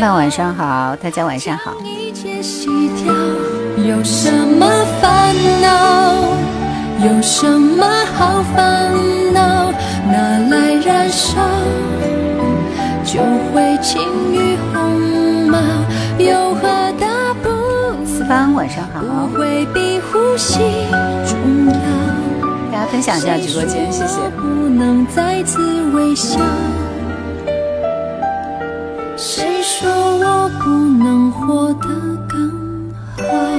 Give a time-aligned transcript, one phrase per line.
[0.00, 1.72] 班晚上好，大家晚上好。
[3.76, 4.66] 有什么
[5.00, 6.14] 烦恼？
[7.04, 8.92] 有什么好烦
[9.32, 9.72] 恼？
[10.06, 11.36] 拿来燃烧，
[13.04, 13.18] 就
[13.52, 14.00] 会轻
[14.32, 15.58] 于鸿毛。
[16.18, 16.62] 有何
[17.00, 17.48] 大不？
[17.48, 17.96] 了？
[18.06, 19.02] 思芳晚上好。
[22.70, 24.20] 大家分享一下直播间，谢谢。
[24.40, 25.60] 不能再次
[25.90, 26.38] 微笑。
[29.20, 31.88] 谁说我不能活得
[32.28, 33.50] 更好？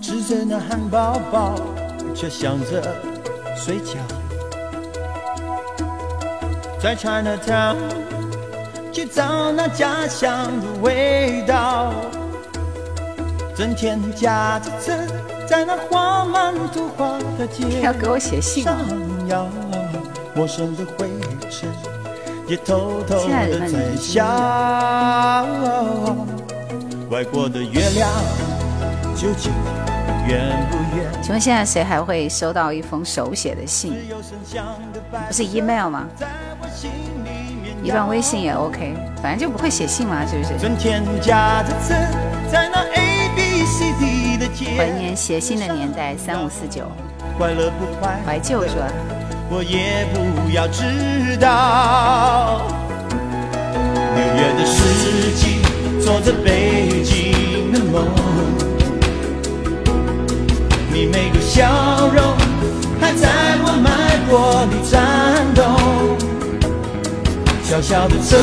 [0.00, 1.75] 吃着那汉堡包。
[2.16, 2.82] 却想着
[3.54, 3.96] 睡觉，
[6.80, 7.76] 在 Chinatown
[8.90, 11.92] 去找那家乡的味道，
[13.54, 14.96] 整天驾着车
[15.46, 18.78] 在那画满图画的街要给我写信上
[19.28, 19.46] 绕，
[20.34, 21.10] 陌生的灰
[21.50, 21.68] 尘
[22.48, 24.24] 也偷偷的在笑，
[27.10, 28.10] 外国的月亮
[29.14, 29.52] 究竟？
[31.22, 33.94] 请问现在谁还会收到一封手写的信？
[35.26, 36.06] 不是 email 吗？
[37.82, 40.54] 一段微信也 OK，反正就不会写信嘛，是不是？
[44.76, 46.84] 怀念写信的年代，三五四九，
[48.26, 48.90] 怀旧是吧？
[60.98, 61.62] 你每个笑
[62.08, 62.24] 容，
[62.98, 63.28] 还在
[63.60, 66.16] 我脉搏里颤动。
[67.62, 68.38] 小小的车，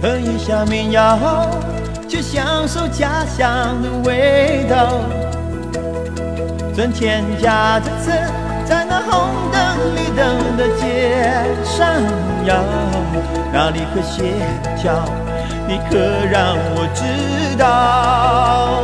[0.01, 1.45] 哼一下民谣，
[2.07, 4.97] 去享受家乡的味道。
[6.73, 8.44] 赚钱家的字。
[10.55, 12.03] 的上
[13.51, 14.33] 哪里协
[14.81, 15.03] 调？
[15.67, 15.97] 你可
[16.31, 18.81] 让我知道。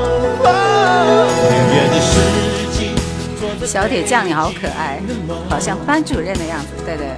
[3.66, 5.00] 小铁匠，你好可爱，
[5.48, 6.68] 好像班主任的样子。
[6.84, 7.08] 对对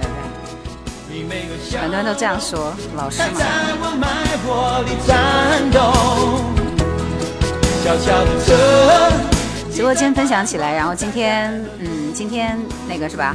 [1.28, 3.40] 对，很多人都这样说，老师嘛。
[9.74, 12.56] 直播间分享起来，然后今天，嗯，今天
[12.88, 13.34] 那个是吧？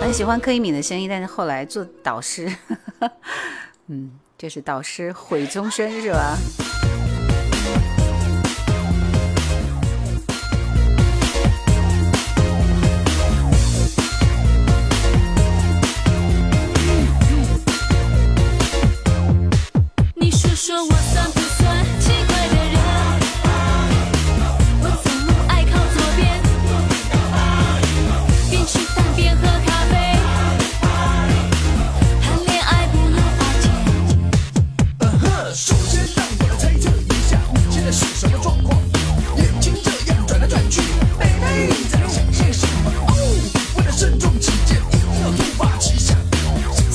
[0.00, 2.50] 很喜欢柯以敏的声音，但是后来做导师，
[3.88, 6.36] 嗯，就是导师毁终身，是吧？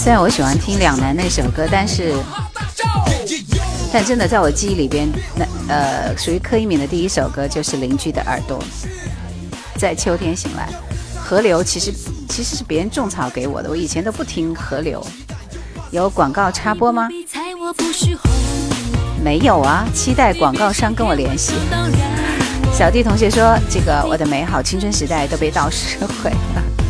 [0.04, 2.14] 虽然我喜欢听《两难》那首歌，但是，
[3.90, 8.60] 但真的在我记忆里边，那呃，属于柯以敏的第一首歌就是《邻居的耳朵》。
[9.80, 10.68] 在秋天醒来，
[11.16, 11.94] 河流其实
[12.28, 15.02] 其实是别人种草给我的，我以前都不听河流。
[15.90, 17.08] 有广告插播吗？
[19.24, 21.54] 没有啊，期待广告商跟我联系。
[22.78, 26.83] 小弟同学说，这个我的美好青春时代都被导师毁了。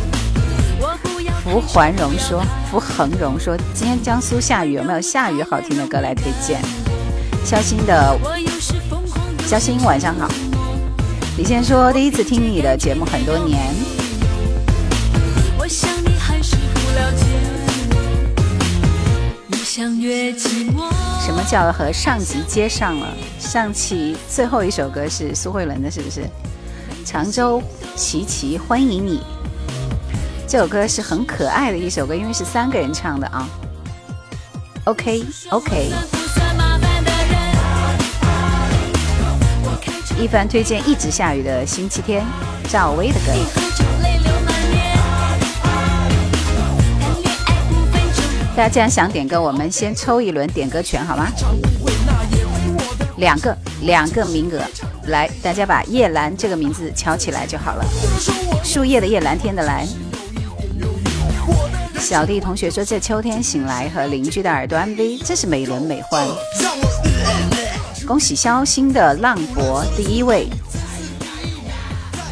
[1.44, 6.58] 符环荣说：“符恒荣说，今天江苏下雨，有没有下雨好听的歌来推荐？”
[7.44, 8.18] 肖欣的
[9.46, 10.26] 肖欣晚上好，
[11.36, 11.92] 李先说。
[11.92, 13.60] 第一次听你的节目很多年。
[20.34, 23.06] 什么叫和上级接上了？
[23.38, 26.22] 上期最后一首歌是苏慧伦的，是不是？
[27.04, 27.62] 常州
[27.94, 29.20] 齐齐欢迎你。
[30.56, 33.48] 这首歌是很可爱的一首歌，因为是三个人唱的啊。
[34.84, 35.90] OK OK，
[40.16, 42.24] 一凡推荐《一直下雨的星期天》，
[42.72, 43.32] 赵薇的歌。
[48.56, 51.26] 大家既然想点歌，我们先抽一轮点歌权好吗？
[53.16, 54.64] 两个两个名额，
[55.08, 57.84] 来，大家把“叶兰这个名字敲起来就好了。
[58.62, 59.84] 树叶的叶，蓝天的蓝。
[62.04, 66.18] 小弟同学说：“这秋天醒来和邻居的耳朵 MV 真是美轮美奂。”
[68.06, 70.46] 恭喜肖星的浪博第一位，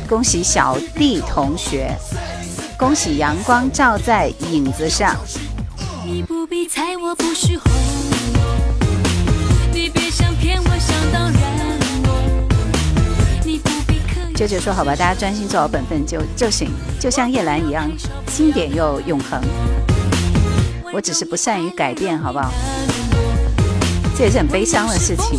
[0.07, 1.91] 恭喜小弟同学，
[2.79, 5.17] 恭喜阳光照在影子上。
[6.05, 7.14] 你你不不必猜我我
[9.75, 10.61] 别想想骗
[14.47, 16.69] 舅舅说：“好吧，大家专心做好本分就就行，
[16.99, 17.89] 就像叶兰一样
[18.27, 19.41] 经典又永恒。
[20.93, 22.51] 我只是不善于改变，好不好？
[24.19, 25.39] 这也是很悲伤的事情。”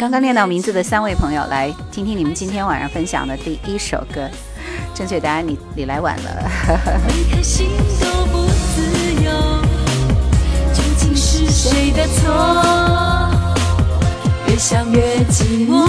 [0.00, 4.28] 刚刚念到名字的三位朋友，来听听你们今天晚上分享的第一首歌。
[4.94, 8.11] 正确答案，你你来晚了。
[11.52, 12.62] 谁的错？
[14.48, 15.84] 越想越寂寞，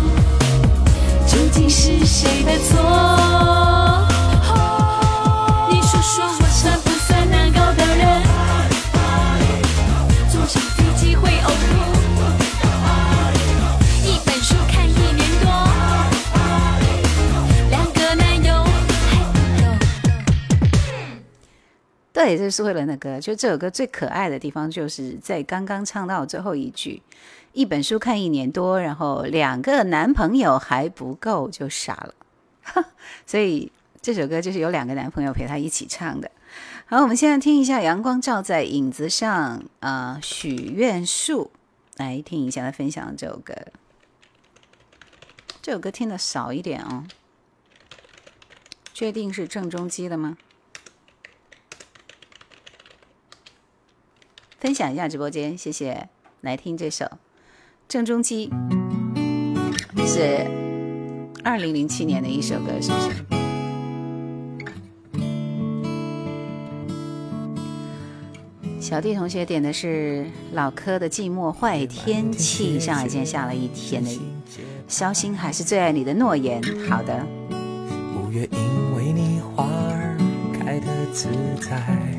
[1.28, 3.29] 究竟是谁的错？
[22.20, 27.02] 这也是为了那个，就这首歌最可爱的地方，就是在刚刚唱到最后一句
[27.54, 32.14] ，“一本书看一年多，然后两个男朋友还不够，就傻了。”
[33.26, 33.72] 所以
[34.02, 36.30] 这首歌就是有两个男朋友陪他一起唱的。
[36.88, 41.52] 好，我们现在听一下《阳光照在影子上》啊，《许愿树》
[41.96, 43.56] 来听一下他分享这首歌。
[45.62, 47.06] 这首歌听的少一点哦，
[48.94, 50.38] 确定是郑中基的吗？
[54.60, 56.08] 分享一下直播间，谢谢。
[56.42, 57.04] 来听这首
[57.90, 58.50] 《郑中基》，
[60.08, 60.46] 是
[61.44, 63.10] 二零零七年的一首歌，是不是？
[68.82, 74.12] 小弟同学点的是老柯的《寂寞坏天气》，上今天下了一天的。
[74.14, 74.20] 雨。
[74.88, 77.26] 萧心还是最爱你的诺言，好的。
[78.18, 79.68] 五月因为你花
[80.54, 80.80] 开
[81.14, 81.28] 自
[81.62, 82.19] 在。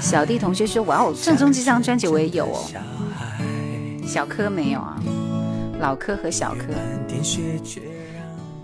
[0.00, 2.62] 小弟同学说：“哇哦，正宗这张专辑我也有哦。”
[4.06, 4.96] 小柯没有啊，
[5.80, 6.66] 老柯和小柯，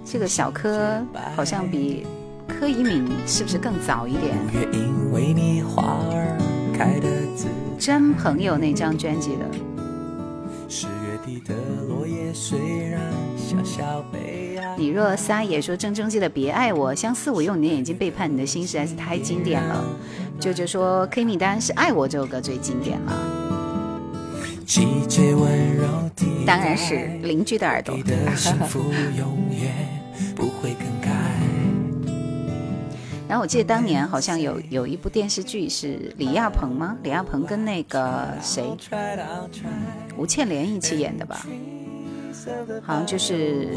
[0.05, 1.05] 这个小柯
[1.35, 2.07] 好像比
[2.47, 4.37] 柯以敏是不是更早一点？
[7.79, 9.45] 真朋友那张专辑的。
[14.77, 19.85] 你若撒野，说郑中基的《别爱我》，相思我用你的眼睛背叛你的心实在是太经典了。
[20.39, 23.13] 舅舅说，《Kimi》当然是爱我这首歌最经典了。
[26.47, 27.97] 当然是邻居的耳朵。
[33.29, 36.97] 然后我记得当年好像有有一部电视剧是李亚鹏吗？
[37.03, 38.65] 李亚鹏跟那个谁
[40.17, 41.45] 吴倩莲一起演的吧？
[42.83, 43.69] 好像就是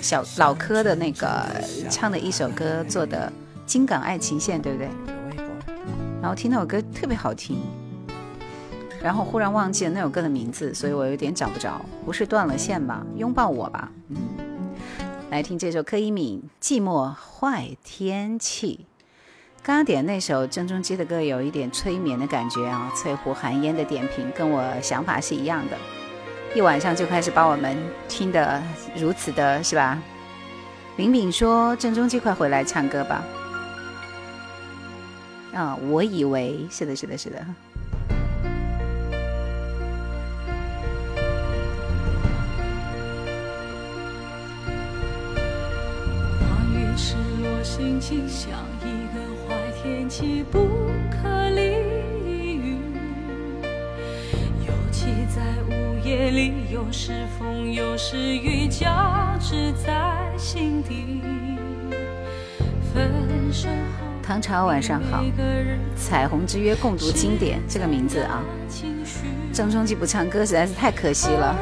[0.00, 1.44] 小老柯的那个
[1.90, 3.30] 唱的一首歌做的
[3.66, 4.88] 《金港爱情线》，对不对？
[6.22, 7.58] 然后听那首歌特别好听，
[9.02, 11.84] 然后忽然忘记了那首歌的名字，所以我有点找不着。
[12.06, 13.04] 不是断了线吧？
[13.16, 13.90] 拥抱我吧。
[14.08, 14.16] 嗯，
[15.30, 18.86] 来听这首柯以敏《寂寞坏天气》。
[19.62, 22.90] 刚刚点那首郑中基的歌，有一点催眠的感觉啊！
[22.96, 25.76] 翠湖寒烟的点评跟我想法是一样的。
[26.52, 27.76] 一晚上就开始把我们
[28.08, 28.60] 听得
[28.96, 29.96] 如此的，是吧？
[30.96, 33.22] 林炳说：“郑中基快回来唱歌吧。”
[35.54, 37.46] 啊，我以为是的，是的，是的。
[56.10, 58.86] 夜里，有有时时风，雨，交
[59.38, 60.82] 织在心
[64.20, 65.24] 唐朝晚上好，
[65.94, 68.42] 彩虹之约共读经典这个名字啊，
[69.52, 71.54] 郑中基不唱歌实在是太可惜了。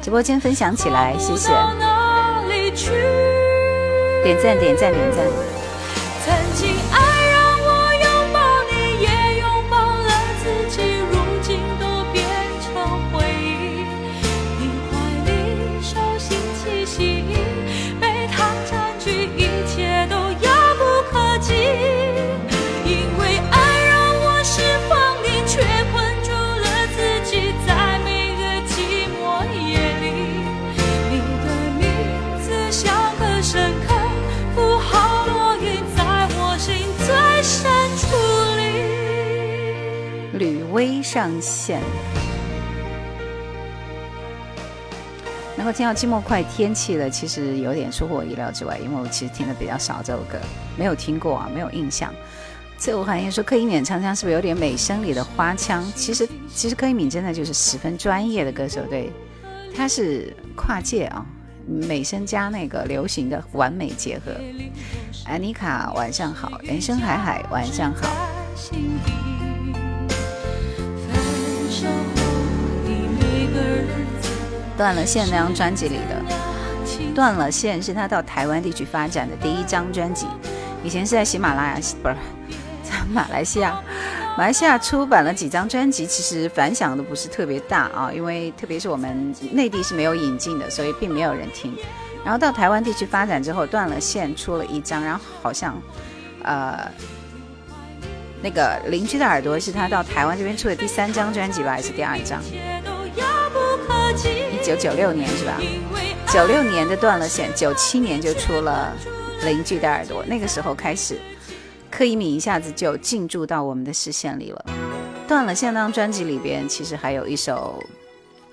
[0.00, 1.50] 直播间分享起来，谢谢，
[4.24, 5.51] 点赞点赞点赞。
[40.82, 41.80] 飞上线
[45.56, 50.36] 能够听到《寂寞快天气》了，其实有点出乎我意料之外，因为我其实听的比较少这首歌，
[50.76, 52.12] 没有听过啊，没有印象。
[52.78, 55.84] 所以我怀疑说柯以敏唱腔是不是有点美声里的花腔？
[55.94, 59.08] 其实，其实柯以敏真的就是十分专业的歌手，对，
[59.76, 61.24] 他是跨界啊，
[61.64, 64.32] 美声加那个流行的完美结合。
[65.26, 68.08] 安妮卡，晚上好；人生海海，晚上好。
[74.82, 76.20] 断了线那张专辑里的
[77.14, 80.26] 《断了线》是他到台湾地区发展的第一张专辑。
[80.82, 82.16] 以前是在喜马拉雅，不是
[82.82, 83.80] 在马来西亚，
[84.36, 91.72] 马来西亚出版了几张专辑，其实反响都不是特别大啊，因为特别是我们内地是没有引进的，所以并没有人听。
[92.24, 95.80] 然后到台湾地区发展之后，《断了线》出了一张，然后好像，
[96.42, 96.90] 呃，
[98.42, 102.42] 那个邻居的耳朵是他到台湾这边出的第三张专辑吧，还是第二张？
[104.14, 105.58] 一九九六年是吧？
[106.30, 108.92] 九六年的断了线，九七年就出了
[109.46, 111.18] 《邻居的耳朵》，那个时候开始，
[111.90, 114.64] 柯以敏一下子就进驻到我们的视线里了。
[115.26, 117.82] 断了线那张专辑里边，其实还有一首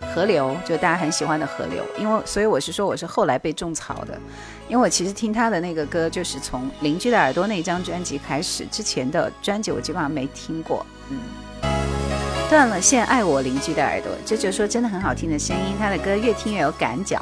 [0.15, 1.83] 《河流》，就大家很喜欢的《河流》。
[1.99, 4.17] 因为，所以我是说，我是后来被种草的，
[4.69, 10.85] 因为我其实听他的那个歌，就是从《邻居的耳朵》那张专辑开始，之前的专辑我基本上没听过。
[11.09, 11.19] 嗯。
[12.49, 15.75] 断了线，爱我邻居的耳朵，舅舅说真的很好听的声音。
[15.77, 17.21] 他的歌越听越有感脚，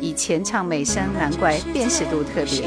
[0.00, 2.62] 以前唱美声，难怪辨识度特别。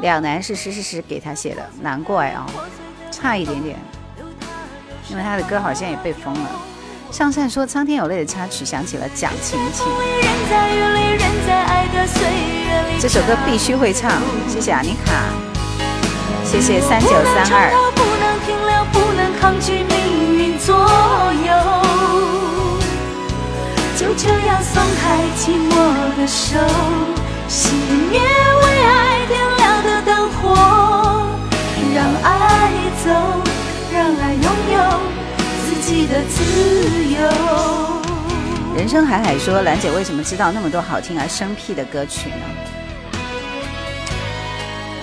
[0.00, 2.46] 两难是石石石给他写的，难怪啊，
[3.10, 3.76] 差一点点，
[5.10, 6.48] 因为他的歌好像也被封了。
[7.10, 9.84] 上善说《苍天有泪》的插曲想起了蒋勤勤，
[12.98, 14.10] 这首歌必须会唱。
[14.48, 15.12] 谢谢阿妮卡，
[16.44, 17.72] 谢谢三九三二。
[20.64, 21.52] 所有
[23.96, 26.56] 就这样松开寂寞的手，
[27.48, 27.72] 熄
[28.12, 30.54] 灭为爱点亮的灯火，
[31.92, 32.70] 让爱
[33.02, 33.10] 走，
[33.92, 35.00] 让爱拥有
[35.66, 37.30] 自己的自由。
[38.76, 42.71] 人生海海说，兰姐为什么知道那么多好听而生僻的歌曲呢？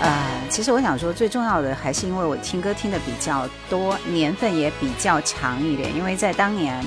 [0.02, 6.82] 呃，其实我想说，最重要的还是因为我听歌听的比较多年份也比较长一点，因为在当年，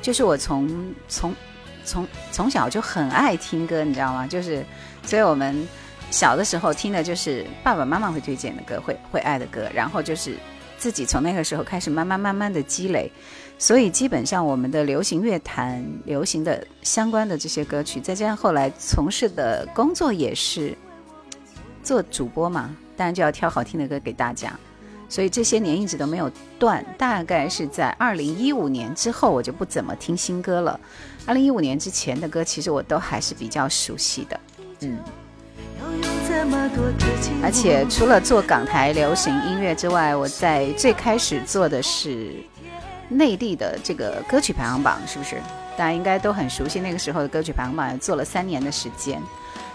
[0.00, 1.34] 就是我从从
[1.84, 4.26] 从从小就很爱听歌，你知道吗？
[4.26, 4.64] 就是，
[5.04, 5.68] 所以我们
[6.10, 10.38] 小的时候听的就是爸爸妈妈会推荐的歌，会会爱的歌，然后就是
[10.78, 13.12] 自己从那个时候开始慢慢慢慢的积累，
[13.58, 20.74] 所以基本上我们的流行乐坛流行的相关的这些歌曲，再加上后来从事的工作也是。
[21.84, 24.58] 做主播嘛，当然就要挑好听的歌给大家，
[25.08, 26.84] 所以这些年一直都没有断。
[26.98, 30.80] 大概是在二零一五年之后，我就不怎么听新歌了。
[31.26, 34.40] 二零一五年之前的歌，其实我都还是比较熟悉的，
[34.80, 34.98] 嗯。
[37.42, 42.34] 而且除了做港台流行音乐之外，我在最开始做的是
[43.08, 45.36] 内地的这个歌曲排行榜，是不是？
[45.76, 49.20] 大家应该都很熟悉那个时候的歌曲排行榜，做了三年的时间。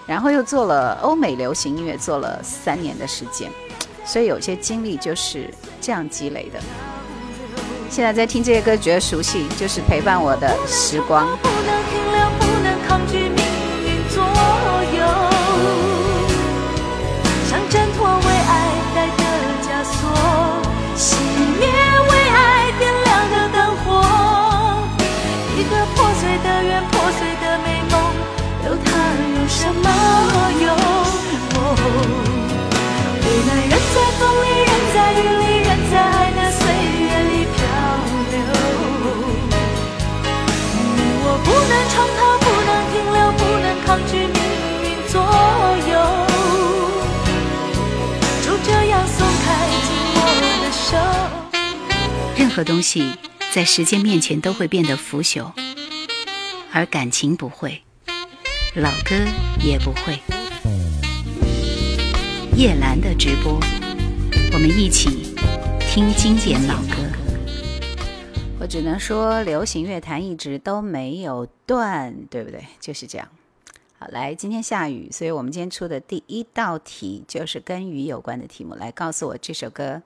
[0.10, 3.48] 然后又做了欧美流行音乐，做了三年的时间，
[4.04, 5.48] 所以有些经历就是
[5.80, 6.60] 这样积累的。
[7.92, 11.30] 现在在听这些歌，觉得熟悉，就是陪伴我的时光。
[52.64, 53.14] 东西
[53.54, 55.52] 在时间面前都会变得腐朽，
[56.72, 57.82] 而感情不会，
[58.76, 59.16] 老歌
[59.64, 60.20] 也不会。
[62.56, 63.54] 叶兰的直播，
[64.54, 65.34] 我们一起
[65.80, 66.96] 听经典老歌。
[68.60, 72.62] 我只能说，流行乐坛一直都没有断，对不对？
[72.82, 73.28] 就是这样。
[73.98, 78.76] 好，来，今天下雨，所以我们今天出的第一道题就是跟雨有关的题目。
[78.76, 80.02] 来，告诉我这首歌。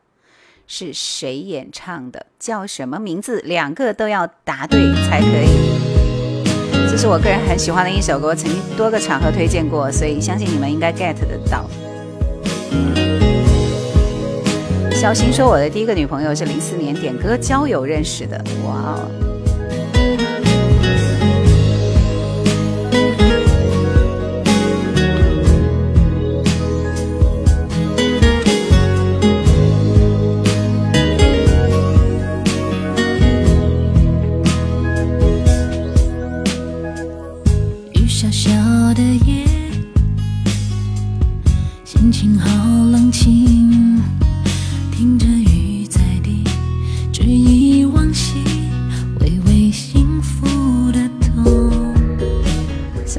[0.67, 2.25] 是谁演唱的？
[2.39, 3.39] 叫什么名字？
[3.43, 6.43] 两个都要答对才可以。
[6.89, 11.67] 这是我个人很喜欢的一首歌，曾经多个场合推荐过，所以相信你们应该 get 得到。
[14.93, 18.37] 小新说，我的第一个女朋友是零四年点歌交友认识的。
[18.65, 19.32] 哇哦！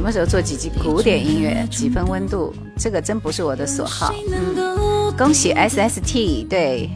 [0.04, 1.66] 什么时候做几集古典音乐？
[1.70, 2.52] 几分温度？
[2.78, 4.14] 这个真不是我的所好。
[4.30, 6.90] 嗯，恭喜 SST，对，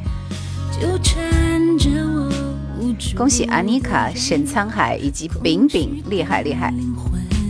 [3.16, 6.70] 恭喜安妮卡、沈沧海以及饼饼，厉害厉害！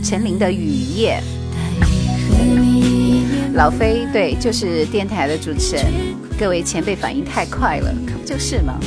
[0.01, 1.21] 陈琳的雨夜，
[3.53, 5.85] 老飞对，就是电台的主持人。
[6.39, 8.79] 各位前辈反应太快了，可不就是吗？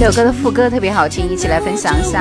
[0.00, 2.20] 这首歌的副歌特别好听，一起来分享一下。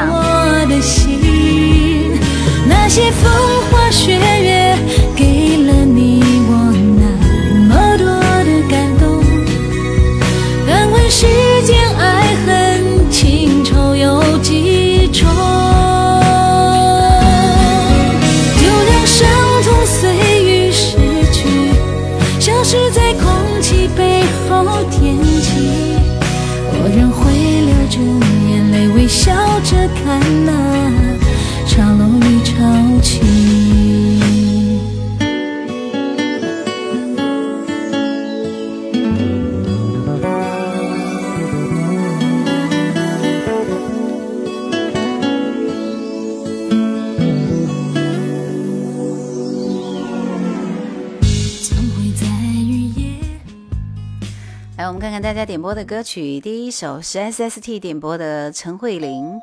[55.80, 59.40] 的歌曲第一首是 SST 点播的陈慧琳，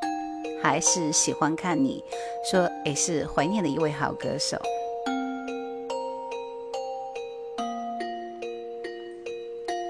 [0.61, 1.99] 还是喜欢看你
[2.51, 4.55] 说也是怀念的一位好歌手。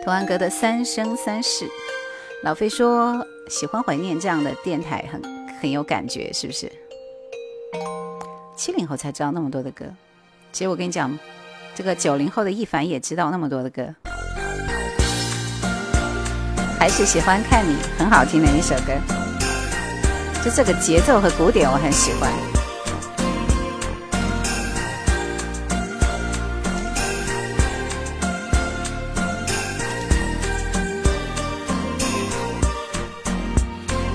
[0.05, 1.65] 童安格的《三生三世》，
[2.45, 5.21] 老飞说喜欢怀念这样的电台，很
[5.59, 6.71] 很有感觉，是不是？
[8.55, 9.85] 七零后才知道那么多的歌，
[10.53, 11.19] 其实我跟你讲，
[11.75, 13.93] 这个九零后的亦凡也知道那么多的歌。
[16.79, 18.93] 还是喜欢看你很好听的一首歌，
[20.45, 22.31] 就这个节奏和鼓点我很喜欢。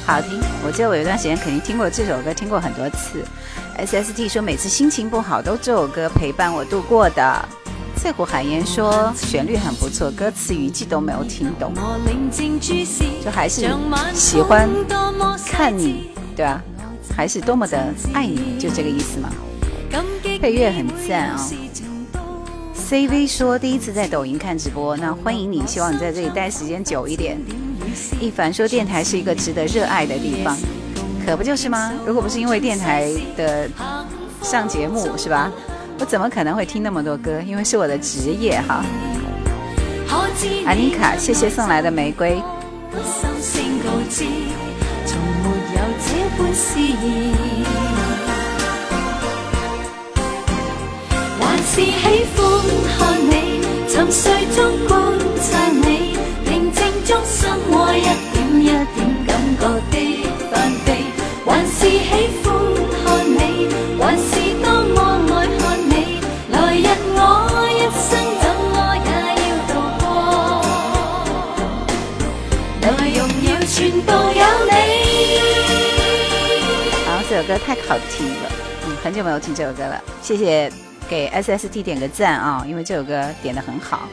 [0.05, 0.29] 好听
[0.63, 3.25] 我记得我有段时间肯定听过这首歌听过很多次
[3.77, 7.47] SST 说每次心情不好都这首歌陪伴我度过的。
[8.01, 11.73] 翠湖海烟说旋律很不错，歌词语句都没有听懂，
[13.23, 13.65] 就还是
[14.13, 14.67] 喜欢
[15.45, 16.61] 看你，对吧？
[17.15, 19.29] 还是多么的爱你，就这个意思嘛。
[20.41, 21.49] 配乐很赞啊。
[22.75, 27.37] CV 说第一次在抖音看直播，那欢迎你，希望你在这里待时间久一点。
[28.19, 30.57] 一凡说电台是一个值得热爱的地方。
[31.27, 31.91] 可不就是吗？
[32.05, 33.67] 如果不是因为电台的
[34.41, 35.51] 上节目，是吧？
[35.99, 37.41] 我怎么可能会听那么多歌？
[37.41, 38.81] 因为是我的职业哈。
[40.65, 42.41] 安妮卡，谢谢送来的玫瑰。
[77.57, 78.51] 太好听了，
[78.87, 80.01] 嗯，很久没有听这首歌了。
[80.21, 80.71] 谢谢
[81.09, 84.07] 给 SST 点个赞啊，因为这首歌点的很好。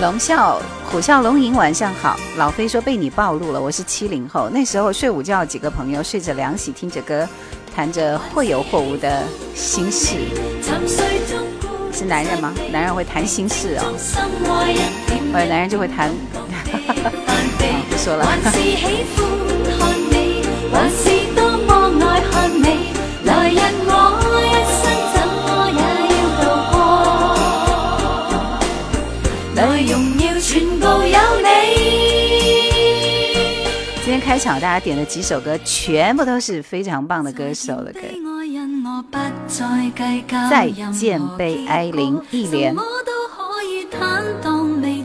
[0.00, 0.56] 龙啸
[0.90, 2.16] 虎啸龙吟，晚上好。
[2.36, 4.48] 老飞说被你暴露了，我是七零后。
[4.52, 7.28] 那时候睡午觉，几个朋友睡着凉席，听着歌，
[7.74, 10.16] 谈着或有或无的心事。
[11.92, 12.54] 是男人吗？
[12.70, 13.92] 男人会谈心事哦。
[15.34, 16.60] 呃，男人就会谈，啊，
[17.90, 18.26] 不说了。
[34.00, 38.00] 今天开场大家点的几首歌，全部都是非常棒的歌手的歌。
[40.50, 42.74] 再见，悲哀玲，一连。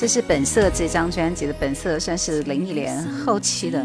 [0.00, 3.84] 这是《本色》这张专辑的《本色》，算是林忆莲后期的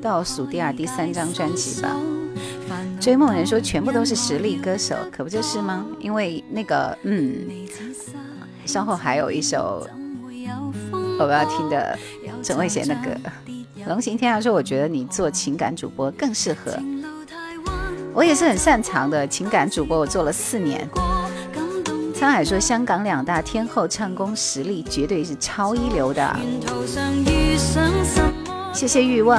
[0.00, 1.90] 倒数第二、第三张专辑吧。
[3.00, 5.84] 追梦人说全部都是实力歌手，可不就是吗？
[5.98, 6.96] 因为那个……
[7.02, 7.34] 嗯，
[8.64, 9.86] 稍后还有一首
[10.92, 11.98] 我们要听的
[12.42, 13.10] 陈慧娴的歌。
[13.88, 16.72] 龙行天下说，我觉得你做情感主播更适合。
[18.14, 20.88] 我也是很擅长的情感主播，我做了四年。
[22.14, 26.36] 沧海说香港两大天后唱功实力绝对是超一流的。
[28.72, 29.38] 谢谢欲望。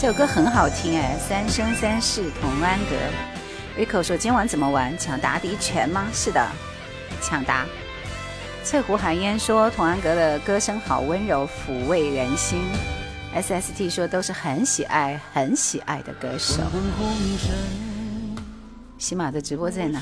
[0.00, 2.94] 这首歌很好听哎，《三生三世》同安格。
[3.90, 4.96] c o 说今晚怎么玩？
[4.98, 6.04] 抢答题权吗？
[6.12, 6.46] 是的，
[7.20, 7.64] 抢答。
[8.64, 12.62] 翠湖寒烟说童安格的歌声好温柔，抚慰人心。
[13.34, 16.62] SST 说都是很喜爱、很喜爱的歌手。
[18.98, 20.00] 喜马的直播在哪？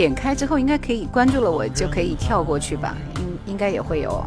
[0.00, 2.96] 点开之后应该可以关注了，我就可以跳过去吧，
[3.44, 4.24] 应应该也会有。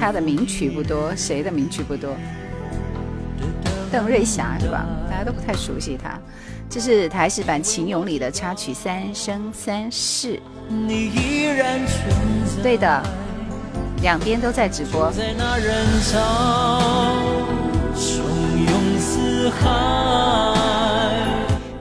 [0.00, 2.12] 他的名曲不多，谁的名曲不多？
[3.92, 4.86] 邓瑞霞是吧？
[5.10, 6.18] 大家都不太熟悉他。
[6.70, 10.40] 这是台式版《秦俑》里的插曲《三生三世》，
[12.62, 13.02] 对的，
[14.00, 15.12] 两边都在直播。
[19.50, 20.54] 海。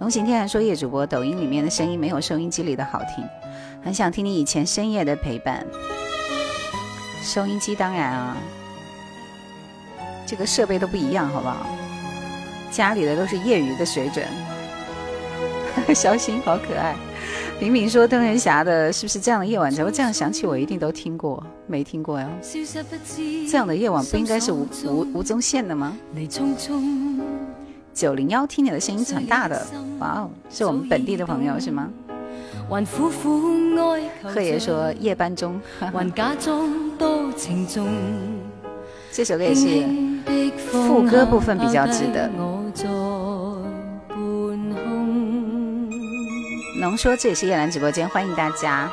[0.00, 3.24] 龙行天说：“夜主播，抖音里面的声音没有收音机里的好听，
[3.82, 5.66] 很想听你以前深夜的陪伴。
[7.20, 8.36] 收音机当然啊，
[10.24, 11.66] 这个设备都不一样，好不好？
[12.70, 14.24] 家里的都是业余的水准。
[15.94, 16.94] 小心好可爱。
[17.60, 22.30] 敏敏说：‘邓仁霞的，是不是这样的夜晚才会这样想起？’我一定都听过，没听过呀。
[23.50, 25.96] 这样的夜晚不应该是吴吴吴宗宪的吗？”
[27.98, 29.60] 九零幺，听你的声音是很大的，
[29.98, 31.88] 哇哦，是我们本地的朋友是吗？
[34.32, 35.60] 贺爷说夜班中，
[39.10, 39.82] 这首歌也是
[40.70, 42.30] 副歌部分比较值得。
[46.80, 48.88] 能说这也是夜兰直播间，欢迎大家。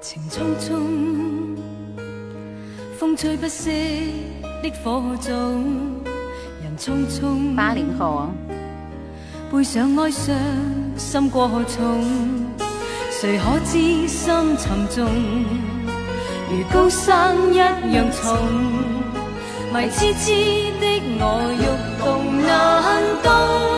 [0.00, 0.40] 情匆
[1.94, 4.14] 匆，吹不息
[4.64, 5.00] 的火
[6.78, 7.54] 匆匆。
[7.56, 8.28] 八零后啊。
[9.50, 10.34] 背上哀伤，
[10.96, 12.04] 心过去重，
[13.10, 15.06] 谁可知心沉重？
[16.50, 18.36] 如高山一样重，
[19.74, 20.30] 迷痴痴
[20.80, 21.66] 的我欲
[22.04, 23.77] 动难动。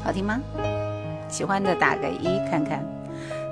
[0.03, 0.39] 好听吗？
[1.27, 2.85] 喜欢的打个一看看。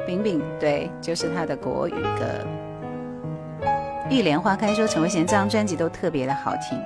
[0.05, 3.67] 饼饼对，就是他的国语歌
[4.11, 6.79] 《玉莲花开》说陈慧娴这张专辑都特别的好听，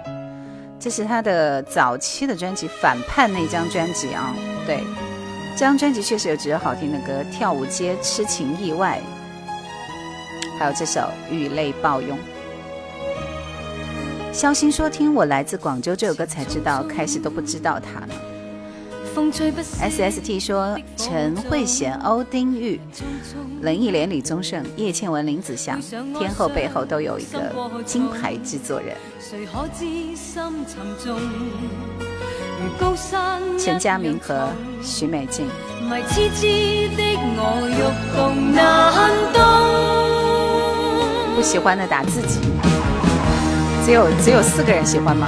[0.80, 4.34] 这是他的早期的专辑《反叛》那张专辑啊，
[4.65, 4.80] 对。
[5.53, 8.99] 这张专辑确实有几首好听的歌，《跳舞街》《痴情意外》，
[10.57, 12.17] 还有这首《雨泪抱拥》。
[14.35, 18.13] 肖心说：“听我来自广州这首歌才知道，开始都不知道他呢。”
[19.79, 22.79] S S T 说：“陈慧娴、欧丁玉、
[23.61, 25.79] 林忆莲、李宗盛、叶倩文、林子祥，
[26.17, 27.51] 天后背后都有一个
[27.85, 28.95] 金牌制作人。”
[33.59, 34.49] 陈嘉明和
[34.82, 35.47] 徐美静。
[41.38, 42.39] 不喜欢的打自己。
[43.86, 45.28] 只有只有四个人喜欢吗？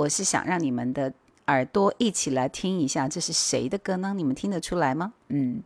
[0.00, 1.12] 我是想让你们的
[1.48, 4.14] 耳朵一起来听一下，这是谁的歌呢？
[4.16, 5.12] 你们听得出来吗？
[5.28, 5.62] 嗯，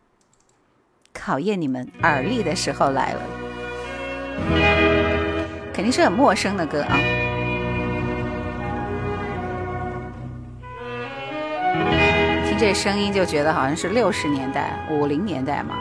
[1.13, 3.21] 考验你们耳力的时候来了，
[5.73, 6.97] 肯定是很陌生的歌啊。
[12.49, 15.75] 听这声音就觉得好像是六十年代、五零年代嘛。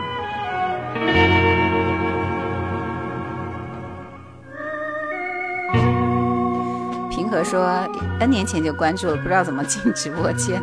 [7.43, 7.83] 说
[8.21, 10.63] N 年前就关注了，不知道怎么进直播间。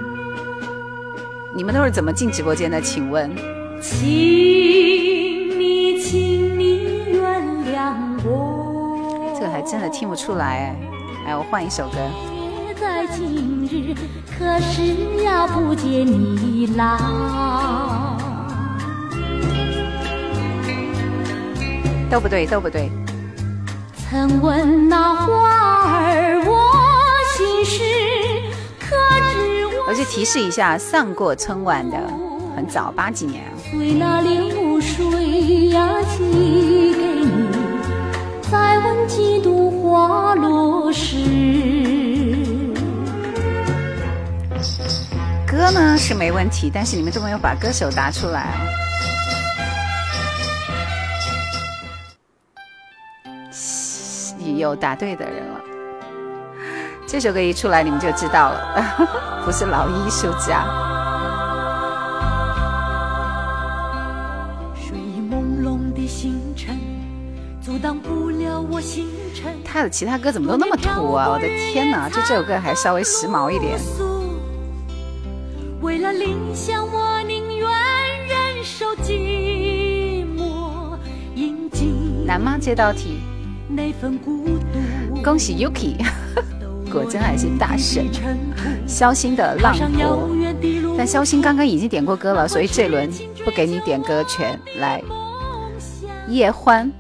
[1.56, 2.80] 你们都是怎么进直播间的？
[2.80, 3.30] 请问，
[3.82, 5.64] 请你，
[6.02, 7.44] 请你原
[7.76, 7.94] 谅
[8.24, 9.28] 我。
[9.38, 10.74] 这个还真的听不出来
[11.26, 11.98] 哎，我换一首歌。
[22.10, 22.92] 都不对，都不对。
[24.10, 26.51] 曾问那花儿。
[29.88, 31.98] 我就提示一下，上过春晚的，
[32.56, 33.44] 很早八几年。
[33.78, 37.50] 为那流水呀寄给你，
[38.50, 41.18] 再问几度花落时。
[45.46, 48.56] 歌呢是没问题，但是你们都没有把歌手答出来啊。
[54.58, 55.71] 有答对的人了。
[57.12, 60.64] 这首歌一出来你们就知道了， 不是老艺术家。
[69.66, 71.28] 他的其他歌怎么都那么土啊！
[71.28, 73.78] 我的天哪，就这首歌还稍微时髦一点。
[82.26, 82.56] 难吗？
[82.62, 83.20] 这道题？
[85.22, 85.96] 恭喜 Yuki。
[86.92, 88.06] 果真还是大神，
[88.86, 90.30] 肖星的《浪波。
[90.98, 93.10] 但肖星刚刚已经点过歌了，所以这轮
[93.46, 94.60] 不给你点歌权。
[94.80, 95.02] 来，
[96.28, 96.92] 叶欢。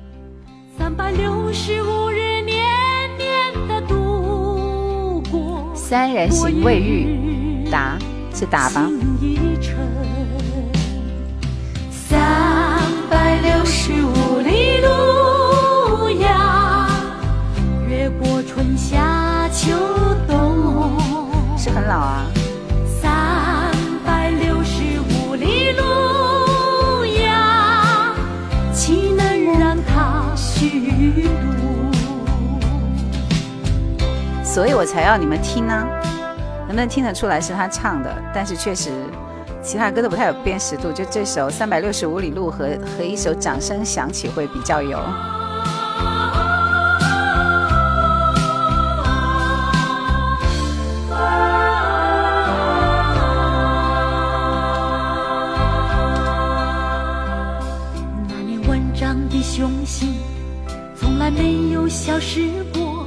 [5.75, 7.99] 三人行未遇，答
[8.33, 8.89] 是答吧。
[11.91, 15.10] 三百六十五里路。
[21.55, 22.25] 是很老啊。
[22.99, 23.71] 三
[24.03, 28.11] 百六十五里路呀，
[28.73, 31.93] 岂能让他虚度？
[34.43, 35.87] 所以我才要你们听呢，
[36.61, 38.11] 能不能听得出来是他唱的？
[38.33, 38.89] 但是确实，
[39.61, 44.97] 其他歌都不太有辨识度，就这首三百六十五里路和和一首掌声响起会比较有。
[59.61, 60.11] 中心
[60.95, 63.05] 从来没有消失过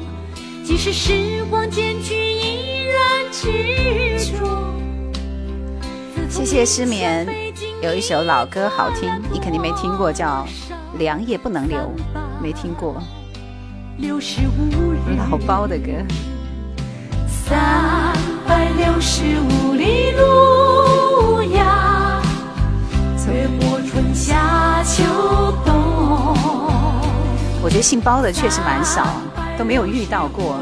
[0.62, 4.72] 即使时光渐去依然执着
[6.30, 7.26] 谢谢失眠
[7.82, 10.46] 有一首老歌好听你肯定没听过叫
[10.96, 11.76] 凉夜不能留
[12.40, 13.02] 没听过
[13.98, 15.90] 六十五日老包的歌
[17.26, 18.12] 三
[18.46, 22.22] 百六十五里路呀
[23.16, 23.28] 走
[23.60, 25.02] 过春夏秋
[25.66, 25.93] 冬
[27.64, 29.06] 我觉得姓包的确实蛮少，
[29.56, 30.60] 都没有遇到过。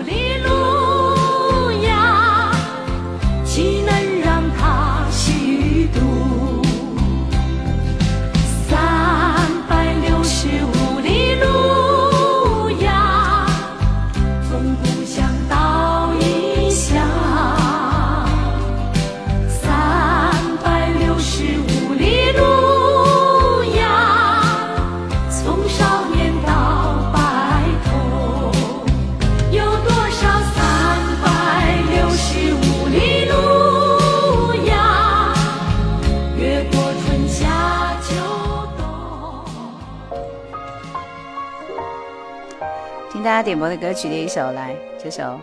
[43.23, 45.39] 大家点播的歌曲的一首，来这首，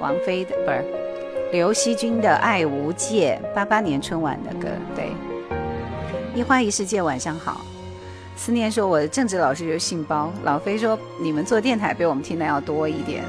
[0.00, 0.82] 王菲的不是
[1.52, 5.12] 刘惜君的《爱无界》，八八年春晚的歌，对。
[6.34, 7.60] 一花一世界，晚上好。
[8.34, 10.32] 思念说，我的政治老师就姓包。
[10.42, 13.22] 老飞说，你们做电台比我们听的要多一点。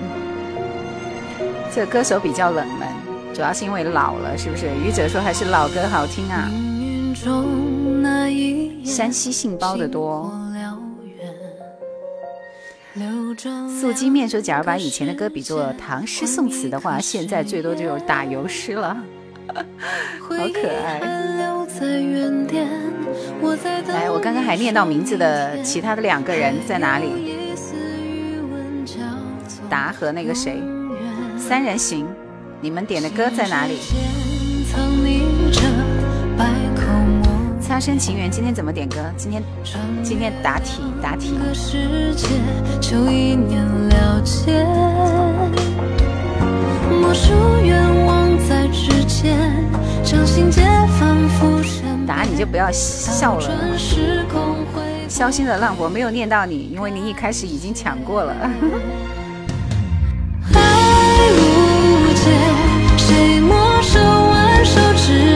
[1.76, 2.88] 这歌手比较冷门，
[3.34, 4.68] 主要是因为老了，是不是？
[4.82, 6.50] 愚者说，还是老歌好听啊。
[8.86, 10.32] 山西姓包的多。
[13.70, 18.96] 素鸡面说：“假如把以前的歌比作唐诗宋词的话，现在最多就是打油诗了，
[20.22, 21.00] 好可爱。”
[23.90, 27.34] 来，我刚刚还念到名字的其他的两个人在哪里？
[29.70, 30.62] 达和那个谁？
[31.38, 32.08] 三人行，
[32.62, 33.78] 你们点的歌在哪里？
[37.80, 38.98] 今生情缘，今天怎么点歌？
[39.16, 39.44] 今天，
[40.02, 41.36] 今天答题答题。
[52.08, 53.48] 打你就不要笑了。
[55.08, 58.36] 小心的浪我没有念到你，因为你一开始已经抢过了。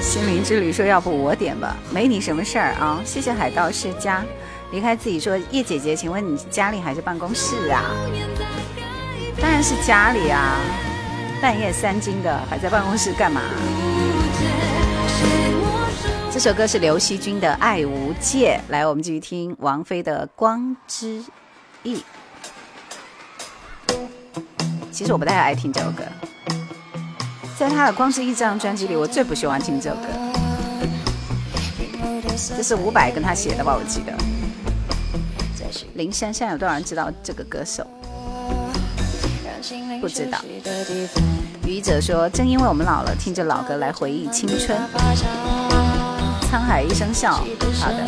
[0.00, 4.22] 心灵之旅说：“要不我点吧，没你什么事儿啊。”谢谢海盗世家。
[4.70, 7.84] 离开自己说：“叶姐姐，请问你家里还是办公室啊？”
[9.40, 10.58] 当然是家里啊。
[11.40, 13.40] 半夜三更的还在办公室干嘛？
[16.32, 18.60] 这首歌是刘惜君的《爱无界》。
[18.70, 21.22] 来，我们继续听王菲的《光之
[21.82, 21.96] 翼》。
[24.92, 26.02] 其实我不太爱听这首歌，
[27.58, 30.02] 在他的《光之一张专辑里，我最不喜欢听这首歌。
[32.56, 33.74] 这是伍佰跟他写的吧？
[33.74, 34.12] 我记得。
[35.94, 37.86] 林珊珊有多少人知道这个歌手？
[39.98, 40.38] 不知道。
[41.66, 44.76] 于者说：“正因为我们老了，听着老歌来回忆青春。”
[46.52, 47.32] 沧海一声笑，
[47.80, 48.06] 好的。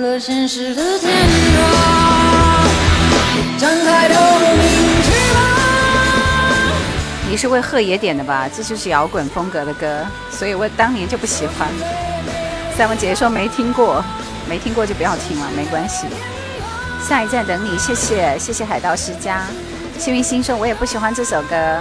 [0.00, 1.12] 了现实的天
[7.30, 8.46] 你是为贺野点的吧？
[8.54, 11.66] 这就是摇滚风格的歌，所以我当年就不喜欢。
[12.76, 14.04] 三文姐说没听过，
[14.46, 16.04] 没听过就不要听了，没关系。
[17.02, 19.46] 下一站等你，谢谢谢谢海盗世家。
[19.98, 21.80] 幸运星说我也不喜欢这首歌，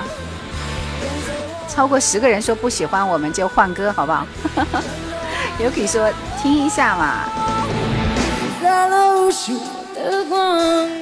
[1.68, 4.26] 超过十个人说不喜欢，我们就换歌好不好？
[5.66, 6.10] l 可以说
[6.42, 7.22] ：“听一下嘛。”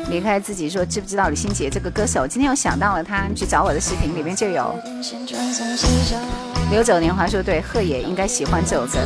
[0.10, 2.28] 离开自己说：“知不知道李心洁这个歌手？
[2.28, 4.76] 今天又想到了她，去找我的视频里面就有。”
[6.72, 9.00] 刘九年华说：“对，贺野应该喜欢这首歌。”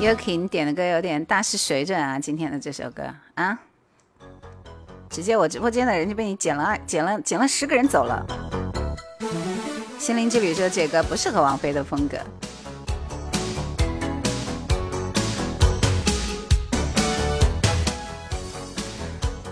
[0.00, 2.16] Yuki，你点的歌有点大师水准啊！
[2.20, 3.02] 今天的这首歌
[3.34, 3.58] 啊，
[5.10, 8.24] 直接我直播间的人就被你捡了，捡了，捡了十个人走了。
[9.98, 12.16] 心灵之旅说这歌不适合王菲的风格。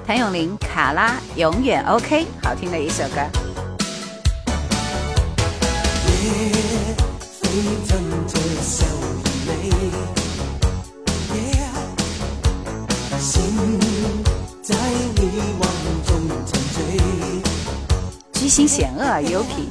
[0.06, 3.26] 谭咏麟《卡拉永远 OK》好听的一首歌。
[18.48, 19.66] 心险恶而有品。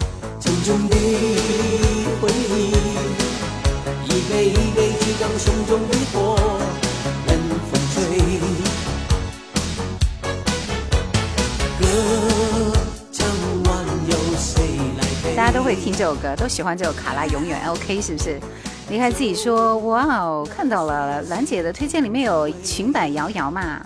[15.36, 18.40] 大家都会听这首歌，都喜欢这首《卡拉永远》o K 是不是？
[18.90, 23.86] 你还自己说哇哦，看到了兰姐的推荐里面有《裙摆摇摇》嘛。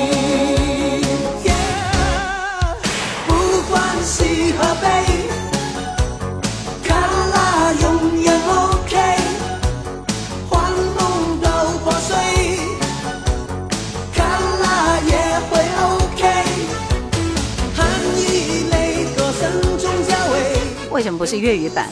[21.01, 21.87] 为什么不是粤语版？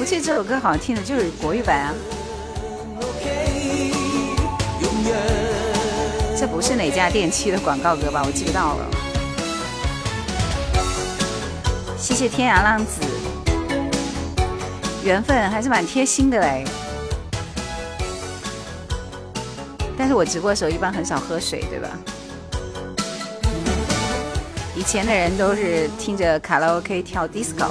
[0.00, 1.92] 我记得这首歌好听的就是国语版啊。
[6.34, 8.22] 这不是哪家电器的广告歌吧？
[8.26, 8.90] 我记不到了。
[11.98, 13.02] 谢谢天涯浪子，
[15.04, 16.64] 缘分还是蛮贴心的嘞。
[19.98, 21.90] 但是我直播的时候一般很少喝水，对吧？
[24.82, 27.66] 以前的人都是听着卡拉 OK 跳 disco。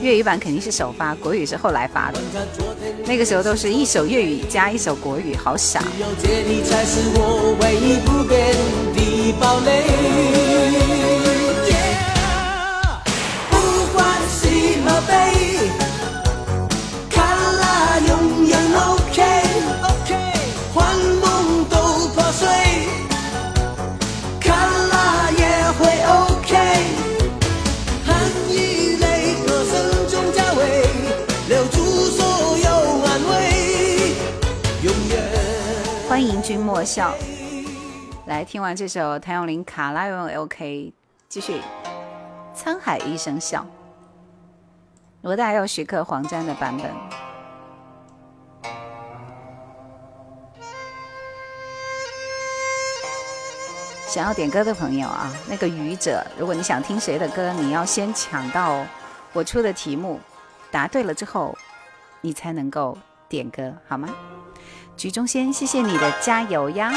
[0.00, 2.20] 粤语版肯定是首发，国语是后来发的。
[3.04, 5.80] 那个时候都是一首粤语加一首国语，好傻。
[36.78, 37.12] 我笑，
[38.26, 40.04] 来听完这首谭咏麟《卡拉
[40.36, 40.92] OK》，
[41.28, 41.60] 继续
[42.56, 43.62] 《沧海一声笑》。
[45.20, 46.84] 如果大家徐克、黄沾的版本，
[54.06, 58.86] 想要点歌的朋友啊，那个愚者，如果你想听谁的歌，你要先抢到
[59.32, 60.20] 我出的题目，
[60.70, 61.58] 答对了之后，
[62.20, 62.96] 你才能够
[63.28, 64.08] 点歌，好吗？
[64.98, 66.90] 菊中仙，谢谢你的加油呀！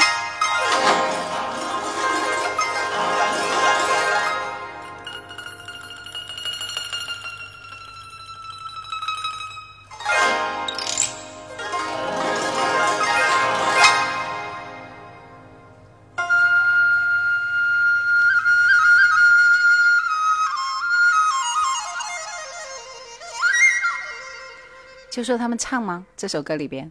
[25.08, 26.04] 就说他们唱吗？
[26.16, 26.90] 这首歌里边。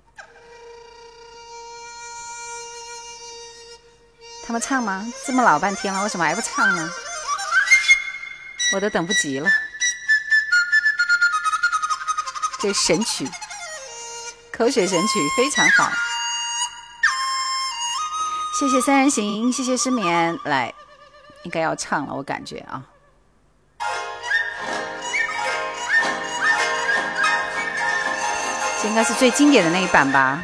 [4.46, 5.06] 他们唱吗？
[5.26, 6.89] 这么老半天了，为什么还不唱呢？
[8.74, 9.48] 我都等不及了。
[12.60, 13.28] 这神曲，
[14.52, 15.89] 口水神曲非常好。
[18.60, 20.74] 谢谢三人行，谢谢失眠，来，
[21.44, 22.84] 应该要唱了，我感觉啊。
[28.82, 30.42] 这应该是最经典的那一版吧。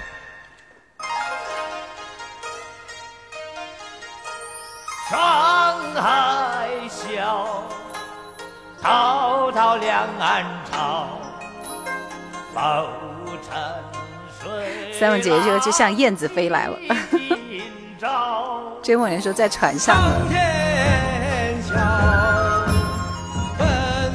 [6.02, 7.44] 海啸，
[8.82, 11.08] 滔滔两岸潮，
[15.00, 16.78] 三问姐姐就就像燕子飞来了，
[18.84, 20.36] 追梦人说在船上呢。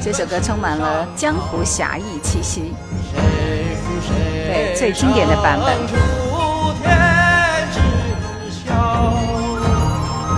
[0.01, 2.73] 这首歌充满了江湖侠义气息，
[3.17, 5.73] 对最经典的版本。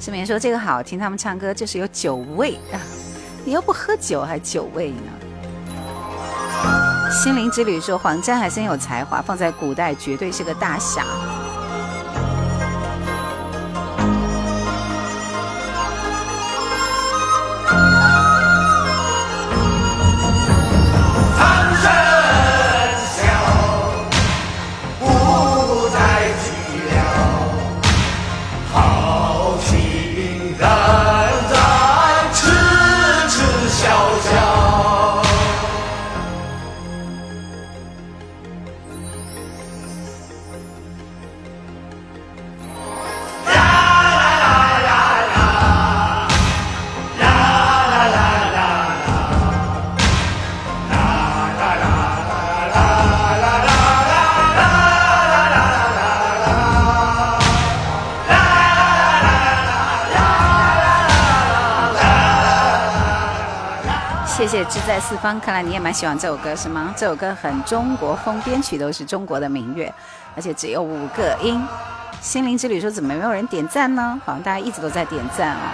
[0.00, 2.56] 失眠说这个好听，他们唱歌就是有酒味，
[3.44, 5.00] 你又不喝酒还酒味呢。
[7.10, 11.04] 心灵之旅说黄沾还真有才华，放在古代绝对是个大侠。
[64.70, 66.92] 志在四方，看来你也蛮喜欢这首歌是吗？
[66.94, 69.90] 这首歌很中国风，编曲都是中国的民乐，
[70.36, 71.58] 而且只有五个音。
[72.20, 74.20] 心灵之旅说怎么没有人点赞呢？
[74.26, 75.72] 好像大家一直都在点赞啊！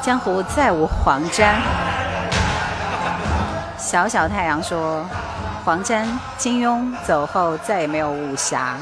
[0.00, 1.60] 江湖再无黄沾。
[3.76, 5.04] 小小太阳说，
[5.64, 6.06] 黄沾、
[6.38, 8.76] 金庸走后再也没有武侠。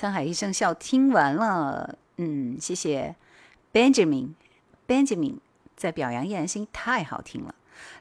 [0.00, 3.14] 沧海一声笑，听完了，嗯，谢谢
[3.70, 5.34] ，Benjamin，Benjamin
[5.76, 7.54] 在表扬易烊千玺，太好听了。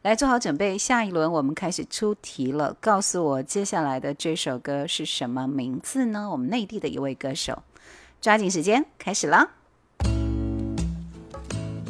[0.03, 2.73] 来，做好准备，下一轮我们开始出题了。
[2.79, 6.29] 告诉我接下来的这首歌是什么名字呢？
[6.29, 7.63] 我们内地的一位歌手，
[8.21, 9.49] 抓紧时间，开始啦！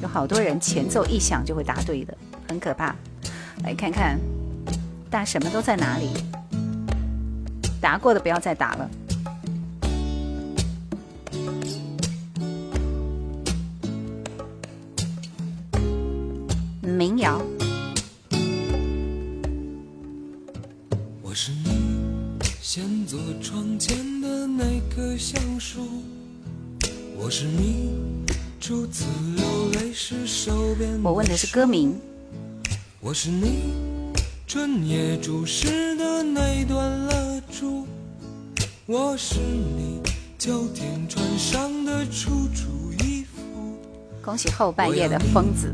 [0.01, 2.95] 有好多人前奏一响就会答对的，很可怕。
[3.64, 4.18] 来看看
[5.12, 6.12] 大什么都在哪里？
[7.80, 8.89] 答过的不要再答了。
[17.00, 17.41] 民谣，
[21.22, 25.80] 我是你，先做窗前的那棵橡树。
[27.18, 27.91] 我是你，
[28.60, 29.06] 初次
[29.38, 31.97] 流泪时手边，我问的是歌名。
[33.00, 33.72] 我是你，
[34.45, 37.88] 春夜注视的那段蜡烛。
[38.86, 40.02] 我是你，
[40.38, 43.78] 秋天穿上的楚楚衣服。
[44.22, 45.74] 恭喜后半夜的疯子。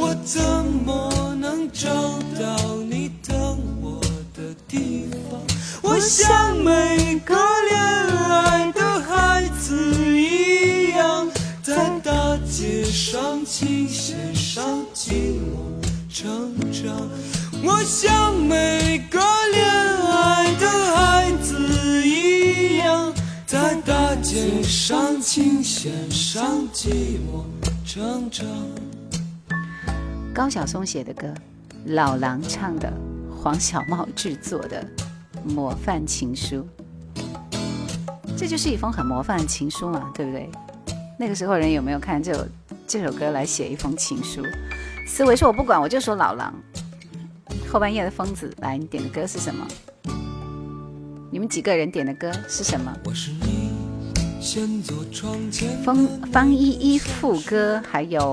[0.00, 0.40] 我怎
[0.86, 1.90] 么能找
[2.40, 4.00] 到你等我
[4.32, 5.40] 的地方？
[5.82, 7.34] 我像每个
[7.68, 11.28] 恋爱的孩子一样，
[11.62, 12.12] 在大
[12.48, 15.66] 街上琴弦上寂寞
[16.08, 16.94] 成长。
[17.64, 19.68] 我像每个恋
[20.06, 23.12] 爱的孩子一样，
[23.48, 27.42] 在大街上琴弦上寂寞
[27.84, 28.46] 成长。
[30.38, 31.34] 高晓松写的歌，
[31.86, 32.88] 老狼唱的，
[33.42, 34.86] 黄小茂制作的
[35.50, 36.64] 《模范情书》，
[38.36, 40.48] 这就是一封很模范的情书嘛，对不对？
[41.18, 42.46] 那个时候人有没有看这首
[42.86, 44.40] 这首歌来写一封情书？
[45.08, 46.54] 思维说：“我不管，我就说老狼。”
[47.68, 49.66] 后半夜的疯子，来，你点的歌是什么？
[51.32, 52.96] 你们几个人点的歌是什么？
[53.06, 53.72] 我是你
[54.40, 54.80] 先
[55.10, 55.96] 窗前方
[56.30, 58.32] 方依依副歌，还有。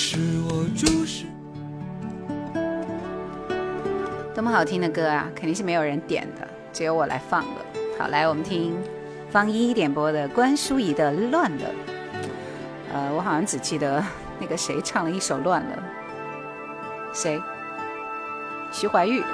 [0.00, 1.24] 是我注视。
[4.32, 5.26] 多么好听的歌啊！
[5.34, 7.56] 肯定是没有人点的，只有我来放了。
[7.98, 8.76] 好，来我们听
[9.28, 11.64] 方一点播的关淑怡的《乱了》。
[12.94, 14.00] 呃，我好像只记得
[14.38, 15.76] 那个谁唱了一首《乱了》，
[17.20, 17.42] 谁？
[18.72, 19.24] 徐怀钰。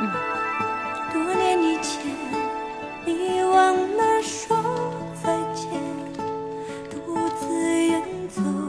[8.39, 8.64] 嗯。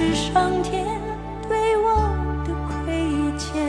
[0.00, 0.86] 是上天
[1.46, 2.10] 对我
[2.46, 2.74] 的亏
[3.38, 3.60] 欠。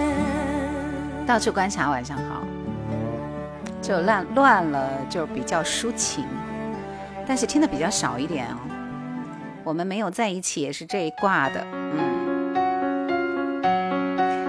[1.28, 2.42] 到处观察，晚上好。
[3.82, 6.24] 就乱乱了，就比较抒情，
[7.28, 8.56] 但是听的比较少一点哦。
[9.66, 11.62] 我们没有在一起，也是这一卦的。
[11.74, 12.22] 嗯。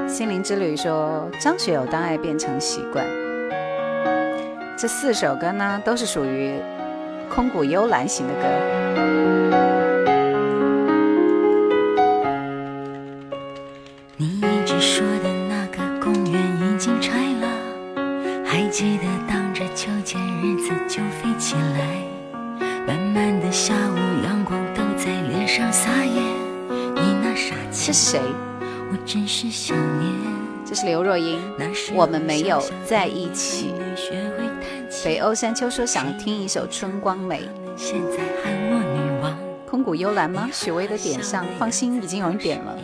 [0.09, 3.05] 心灵之旅说，张学友《当爱变成习惯》
[4.78, 6.55] 这四首歌呢，都是属于
[7.35, 9.72] 空谷幽兰型的歌。
[31.95, 33.70] 我们没有在一起。
[35.05, 37.43] 北欧山丘说想听一首《春光美》，
[39.70, 40.49] 空谷幽兰吗？
[40.53, 42.76] 许巍的点上，放心，已经有人点了。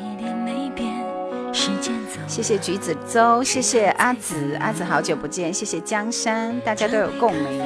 [2.27, 7.63] 谢谢橘子洲，谢谢阿紫，阿紫好久不见，谢谢江山，大家都有共鸣。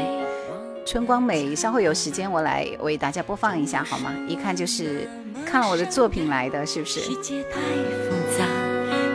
[0.84, 4.12] 春光美，稍后有时间我来为大家播放一下，好吗？
[4.28, 5.08] 一看就是
[5.46, 7.00] 看了我的作品来的，是不是？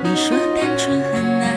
[0.03, 1.56] 你说单纯很难。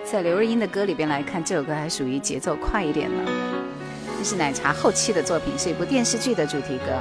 [0.05, 3.33] 在刘若英的歌里边来看这首歌还属于节奏快一点的
[4.19, 7.01] 这是奶茶后期的作品是一部电视剧的主题歌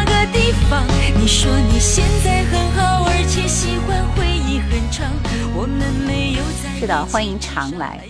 [0.31, 0.85] 地方。
[1.15, 2.43] 你你说现在在。
[2.45, 4.59] 很很好，而且喜欢回忆
[4.91, 5.09] 长。
[5.55, 6.39] 我们没有
[6.77, 8.01] 是的，欢迎常来，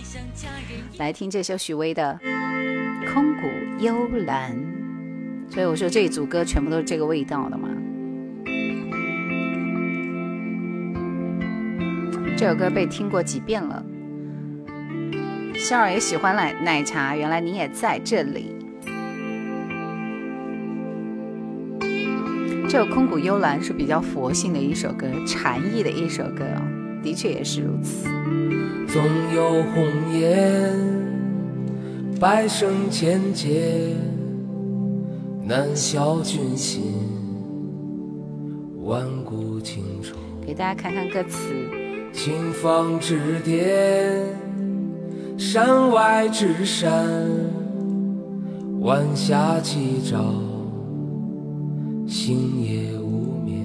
[0.98, 2.18] 来听这首许巍的
[3.14, 3.42] 《空谷
[3.78, 3.94] 幽
[4.26, 4.52] 兰》。
[5.54, 7.68] 所以我说这一组歌全部都是这个味道的嘛。
[12.36, 13.82] 这首歌被听过几遍了。
[15.56, 18.61] 心儿也喜欢奶奶茶，原来你也在这里。
[22.72, 26.42] 这首《空谷幽兰》是比较佛性的一首歌，禅意的一首歌，
[27.02, 28.06] 的确也是如此。
[28.90, 29.02] 总
[29.34, 30.72] 有红颜，
[32.18, 33.94] 百生千劫，
[35.46, 36.82] 难消君心，
[38.84, 40.16] 万古情愁。
[40.40, 41.54] 给大家看看歌词：
[42.10, 44.24] 清风之巅，
[45.38, 46.90] 山外之山，
[48.80, 50.51] 晚霞夕照。
[52.12, 53.64] 星夜无眠。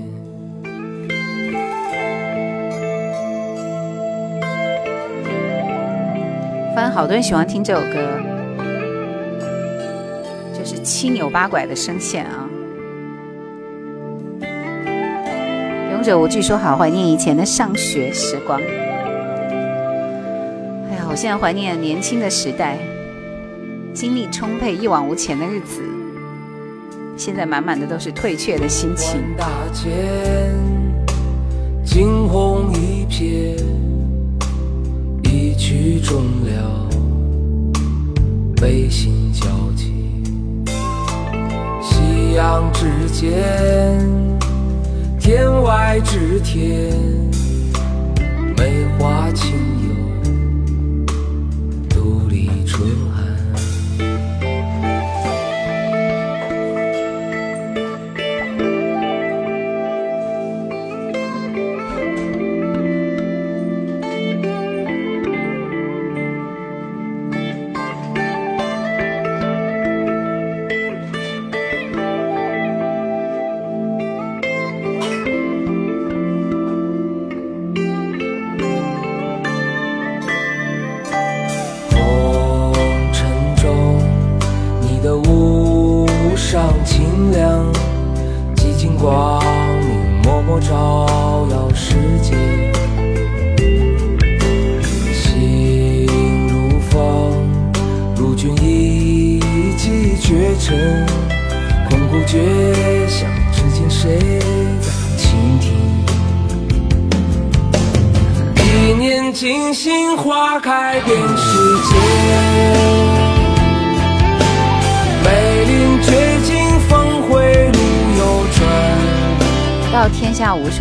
[6.74, 7.96] 发现好多人喜欢听这首歌，
[10.58, 12.48] 就是七扭八拐的声线啊！
[15.92, 18.62] 勇者，无惧说好怀念以前的上学时光。
[18.62, 22.78] 哎呀，我现在怀念年轻的时代，
[23.94, 25.97] 精力充沛、一往无前的日子。
[27.18, 29.92] 现在满满的都是退却的心情大千
[31.84, 33.58] 惊鸿一瞥
[35.24, 36.88] 一曲终了
[38.62, 39.96] 悲心交集
[41.82, 43.98] 夕阳之间
[45.20, 46.94] 天外之天
[48.56, 49.77] 梅花清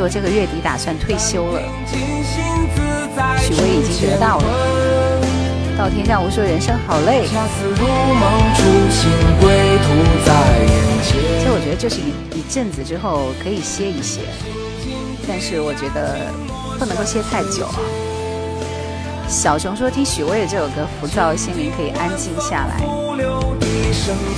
[0.09, 1.61] 这个月底打算退休了。
[3.43, 5.23] 许巍已经得到了。
[5.79, 7.27] 到天下无说人生好累。
[7.27, 7.35] 其
[11.45, 14.21] 实我觉得就是一一阵子之后可以歇一歇，
[15.29, 16.17] 但是我觉得
[16.79, 17.75] 不能够歇太久啊。
[19.29, 22.81] 小熊说听许巍的这首歌，浮躁心灵可以安静下来。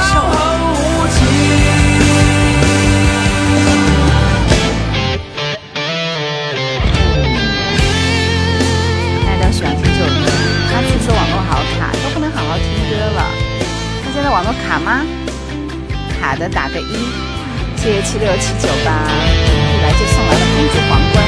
[9.22, 13.24] 大家都说网络好卡，都不能好好听歌了。
[14.24, 15.02] 的网络卡吗？
[16.20, 16.92] 卡的打个一。
[17.76, 21.23] 谢谢七六七九八，一来就送来了公主皇冠。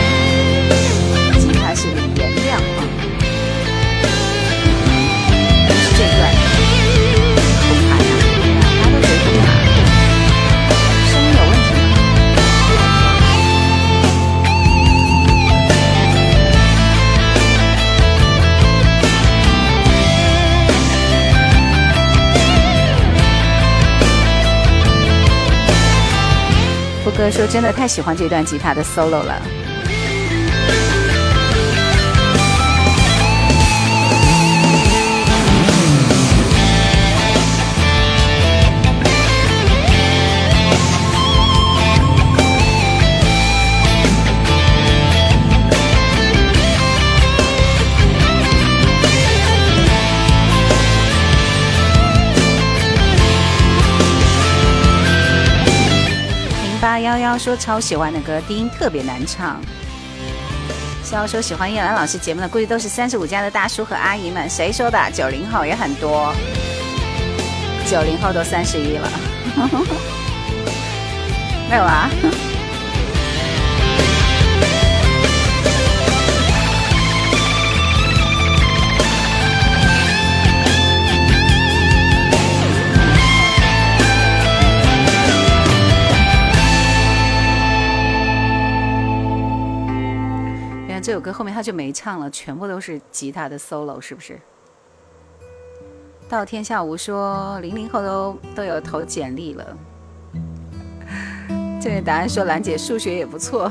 [27.17, 29.41] 哥说：“真的太喜欢这段吉他的 solo 了。”
[56.89, 59.61] 八幺幺说超喜欢的歌，低音特别难唱。
[61.03, 64.49] 肖说喜欢叶兰老师节目的，估计都是三十五加的大叔和阿姨们。
[64.49, 64.97] 谁说的？
[65.13, 66.33] 九零后也很多，
[67.91, 69.09] 九零后都三十一了，
[71.69, 72.09] 没有啊？
[91.07, 94.41] 这首歌后面他就没唱了，全部都是吉他的 solo，是不是？
[96.29, 99.79] 到天下无说，零零后都都有投简历了。
[101.81, 103.71] 这位答案说，兰姐数学也不错。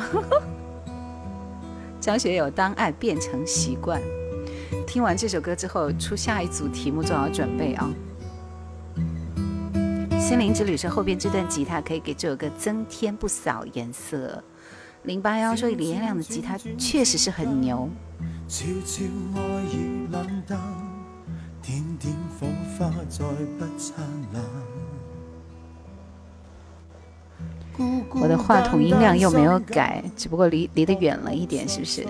[1.99, 4.01] 张 学友《当爱变成习惯》，
[4.87, 7.89] 听完这首歌之后，出下一组题目，做好准备啊！
[10.21, 14.41] 《心灵之旅》是后边这段吉他可以给这首歌增添不少颜色。
[15.05, 17.87] 零八幺说李彦亮的吉他确实是很牛。
[18.47, 19.03] 悄悄
[19.35, 20.59] 爱已冷淡，
[21.61, 22.47] 点点火
[22.77, 23.19] 花再
[23.59, 24.03] 不灿
[24.33, 24.43] 烂。
[28.21, 32.05] 我的话筒音量又没有改，只不过离离得远了一点，是不是？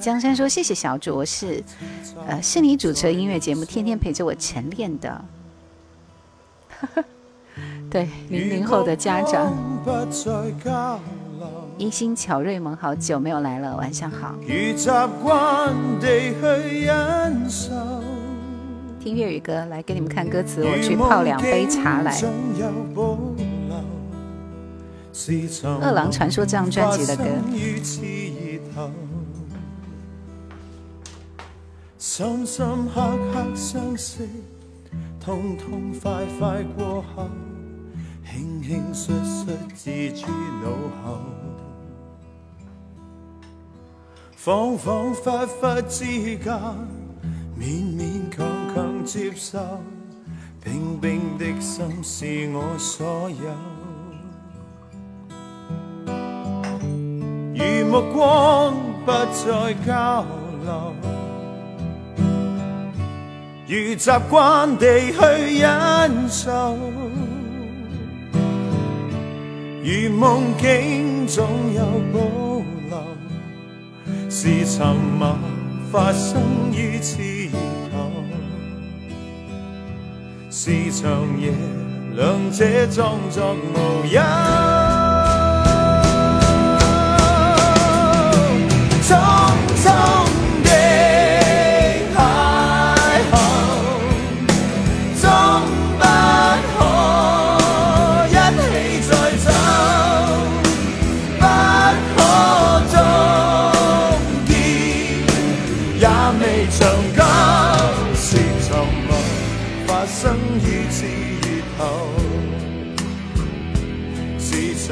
[0.00, 1.62] 江山说谢谢小卓是，
[2.26, 5.24] 呃，是你主持的音乐节目，天天陪着我晨练的。
[6.70, 7.04] 哈 哈，
[7.90, 9.52] 对零零后的家长。
[11.80, 14.34] 一心乔瑞蒙，好久没有来了，晚上好。
[14.46, 14.50] 听
[19.16, 20.62] 粤语歌，来给你们看歌词。
[20.62, 22.14] 我去泡两杯茶来。
[25.80, 27.24] 饿狼传说这张专辑的歌。
[44.42, 46.06] 恍恍惚惚之
[46.38, 46.50] 间，
[47.58, 49.58] 勉勉强强接受，
[50.64, 53.54] 冰冰的心是我所有。
[57.54, 58.72] 如目光
[59.04, 60.24] 不再交
[60.64, 60.94] 流，
[63.68, 66.78] 如习惯地去忍受，
[69.84, 71.44] 如梦境总
[71.74, 71.82] 有
[72.14, 72.20] 保
[72.88, 73.19] 留。
[74.32, 75.36] 是沉默
[75.90, 76.40] 发生
[76.72, 77.20] 于刺
[77.52, 77.98] 耳，
[80.48, 81.52] 是长夜
[82.14, 85.09] 两者装作无忧。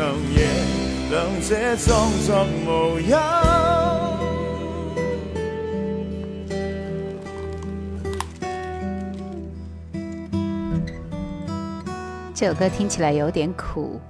[0.01, 0.12] 这首
[12.55, 14.01] 歌听起来有点苦，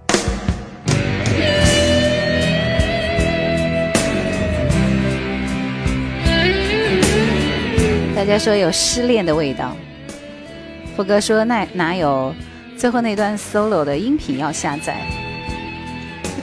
[8.15, 9.75] 大家说有失恋的味道。
[10.99, 12.35] 波哥说：“那哪有
[12.77, 14.97] 最后那段 solo 的音频要下载？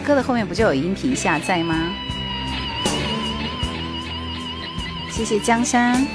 [0.08, 1.76] 歌的后面不就有音频下载吗？”
[5.12, 6.08] 谢谢江山。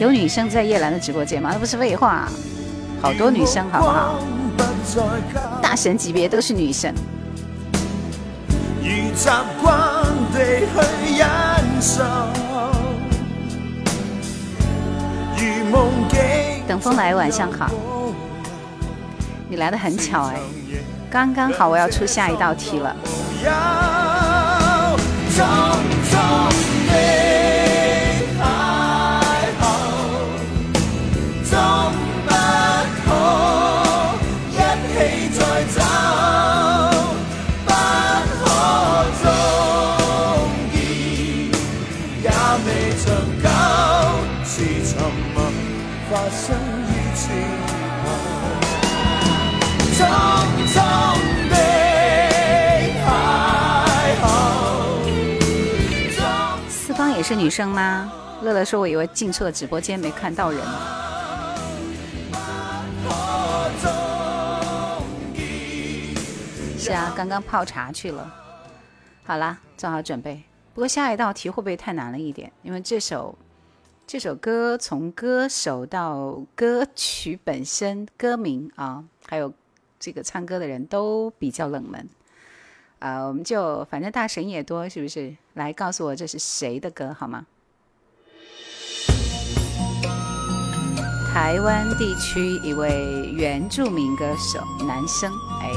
[0.00, 1.50] 有女生在叶兰的直播间吗？
[1.52, 2.28] 那不是废话，
[3.00, 4.18] 好多女生好不好？
[5.62, 6.88] 大神级别都是女受。
[16.66, 17.70] 等风来，晚上好。
[19.48, 20.40] 你来的很巧哎，
[21.08, 22.96] 刚刚好，我要出下一道题了。
[57.28, 58.08] 是女生吗？
[58.42, 60.60] 乐乐说：“我以为进错直播间，没看到人。”
[66.78, 68.32] 是啊，刚刚泡茶去了。
[69.24, 70.40] 好啦，做好准备。
[70.72, 72.52] 不过下一道题会不会太难了一点？
[72.62, 73.36] 因为这首
[74.06, 79.52] 这首歌从歌手到歌曲本身、歌名啊，还有
[79.98, 82.08] 这个唱歌的人都比较冷门。
[82.98, 85.34] 啊，我们就反正大神也多，是不是？
[85.54, 87.44] 来告诉我这是谁的歌好吗？
[91.34, 92.88] 台湾地区一位
[93.36, 95.70] 原住民歌手，男生，哎，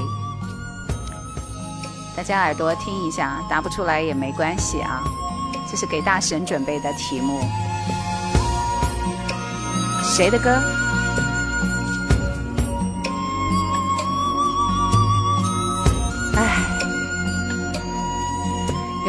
[2.15, 5.03] 大家耳朵听一下，答不出来也没关系啊，
[5.69, 7.41] 这是给大神准备的题目，
[10.17, 10.51] 谁的歌？
[16.37, 16.78] 哎。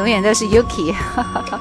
[0.00, 1.60] 永远都是 Yuki，哈哈。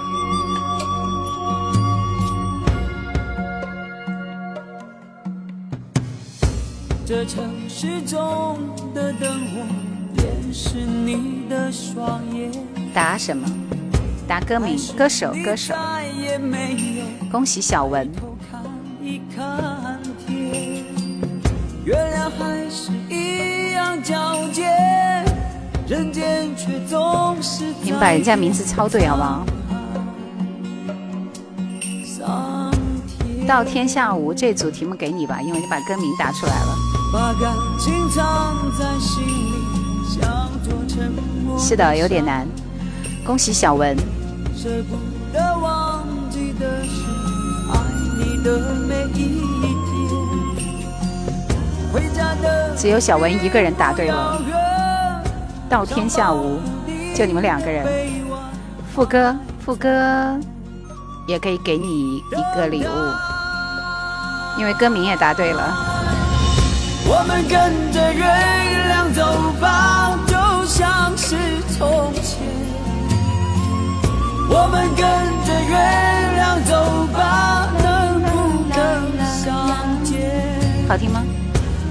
[7.06, 8.58] 这城市中
[8.96, 9.62] 的灯火，
[10.16, 12.50] 便是你的双眼。
[12.94, 13.46] 答什么？
[14.26, 15.74] 答歌名、歌手、歌手。
[17.34, 18.10] 恭喜小文。
[25.90, 29.44] 人间却总是你把人家名字抄对好不好？
[33.48, 36.76] 到天下无这组题目给你吧，因为你把歌名答出来了。
[41.58, 42.48] 是的，有点难。
[43.26, 43.98] 恭喜小文。
[52.78, 54.40] 只有小文一个人答对了。
[55.70, 56.60] 到天下无，
[57.16, 57.86] 就你们两个人。
[58.92, 60.36] 副歌，副歌，
[61.28, 62.90] 也可以给你一个礼物，
[64.58, 65.66] 因为歌名也答对了。
[67.06, 68.24] 我们跟着月
[68.88, 71.36] 亮走吧，就像是
[71.78, 72.42] 从前。
[74.52, 75.06] 我们跟
[75.46, 80.88] 着月亮走吧，能不能相见？
[80.90, 81.22] 好听吗？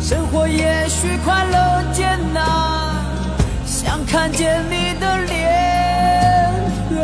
[0.00, 2.87] 生活也许快乐，艰难。
[4.10, 6.50] 看见你的脸，
[6.88, 6.98] 很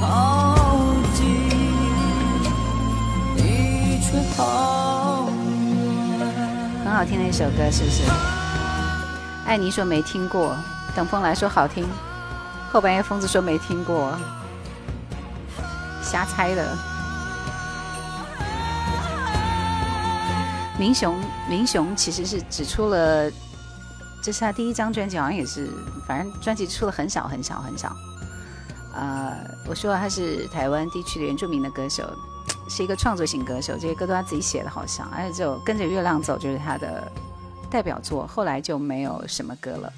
[0.00, 0.82] 好
[7.06, 8.02] 听的一首歌，是不是？
[9.46, 10.56] 爱你说没听过，
[10.96, 11.86] 等风来说好听，
[12.72, 14.18] 后半夜疯子说没听过，
[16.02, 16.76] 瞎猜的。
[20.76, 21.14] 明雄，
[21.48, 23.30] 明雄其实是只出了。
[24.22, 25.68] 这是他第一张专辑，好像也是，
[26.06, 27.94] 反正专辑出的很少很少很少。
[28.94, 29.34] 呃，
[29.66, 32.02] 我说他是台湾地区的原住民的歌手，
[32.68, 35.08] 是一个创作型歌手，这些歌都他自己写的，好像。
[35.10, 37.10] 而且就跟着月亮走》就是他的
[37.70, 39.92] 代表作，后来就没有什么歌了。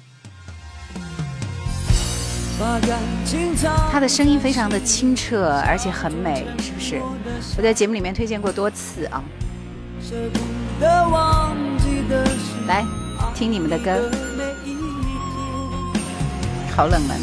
[3.91, 7.01] 他的声音非常的清澈，而且很美，是不是？
[7.57, 9.21] 我在节目里面推荐过多次啊。
[12.67, 12.85] 来。
[13.33, 14.09] 听你们的歌，
[16.75, 17.17] 好冷门。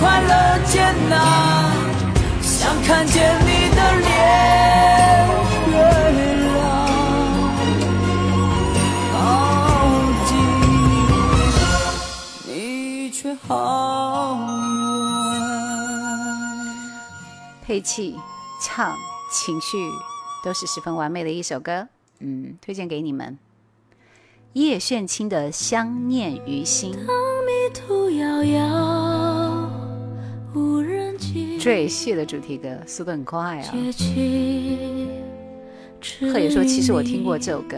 [0.00, 1.74] 快乐、艰难、
[2.40, 4.08] 想看见你的脸。
[17.66, 18.14] 配器、
[18.62, 18.94] 唱、
[19.30, 19.76] 情绪，
[20.42, 21.86] 都是十分完美的一首歌。
[22.18, 23.38] 嗯，推荐给你们
[24.60, 26.94] 《叶炫清》的《相念于心》。
[31.58, 33.64] 赘婿的主题歌，速度很快啊！
[36.20, 37.76] 贺野说：“其实我听过这首歌。”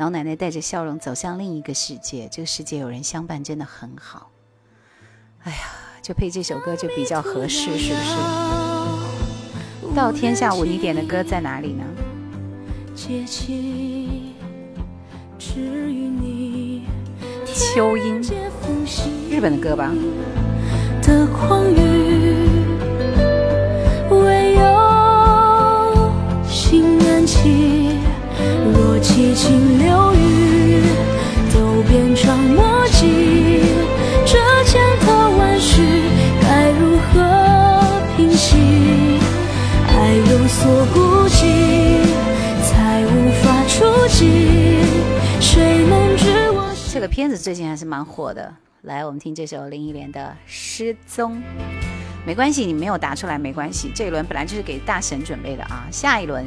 [0.00, 4.30] 老奶奶带着笑容走向另一个世界，这个世界有人相伴真的很好。
[5.42, 5.58] 哎呀，
[6.00, 8.16] 就配这首歌就比较合适，是不是？
[9.94, 11.84] 到天下午你点的歌在哪里呢？
[17.46, 18.22] 秋阴，
[19.30, 19.92] 日本的歌吧。
[29.02, 30.82] 七情六欲
[31.54, 33.62] 都变成默契
[34.26, 35.80] 这千头万绪
[36.42, 37.82] 该如何
[38.16, 38.56] 平息
[39.86, 41.46] 爱有所顾忌，
[42.62, 44.80] 才无法触及
[45.40, 48.52] 谁能知我心这个片子最近还是蛮火的
[48.82, 51.42] 来我们听这首林忆莲的失踪
[52.26, 56.46] 没关系你没有答出来没关系这一轮本来就是给大神准备的啊下一轮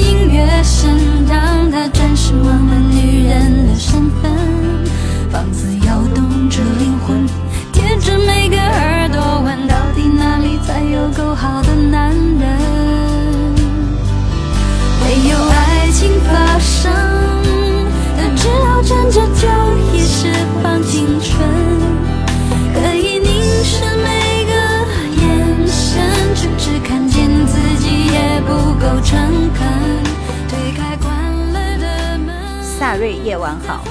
[0.00, 0.90] 音乐声
[1.28, 4.32] 让他暂时忘了女人的身份，
[5.30, 7.26] 房子摇动着灵魂，
[7.70, 12.40] 贴着每个耳朵问，到底哪里才有够好的男人？
[15.04, 16.90] 没有爱情发生，
[18.16, 19.46] 他只好站着就
[19.94, 20.28] 意释
[20.62, 21.46] 放青春，
[22.72, 28.52] 可以凝视每个眼神，却只看见自己也不
[28.82, 29.16] 够诚
[29.52, 29.79] 恳。
[32.90, 33.84] 夏瑞，夜晚好。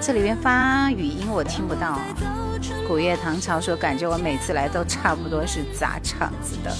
[0.00, 2.00] 这里面发语音我听不到。
[2.88, 6.70] 古月唐朝说，感觉我每次来都差不多是砸场子的。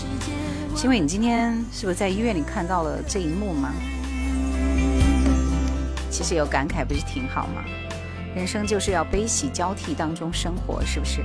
[0.74, 3.74] 是因为你今天是不是在医院里看到了这一幕吗？
[6.08, 7.62] 其实有感慨不是挺好吗？
[8.34, 11.22] 人生就是要悲喜交替当中生活，是不是？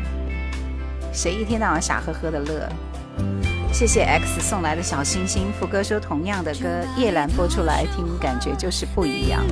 [1.14, 3.57] 谁一天到晚傻呵呵的乐？
[3.72, 9.44] 谢谢 X 送来的小星星，副歌说同样的歌叶兰播出来听，感觉就是不一样。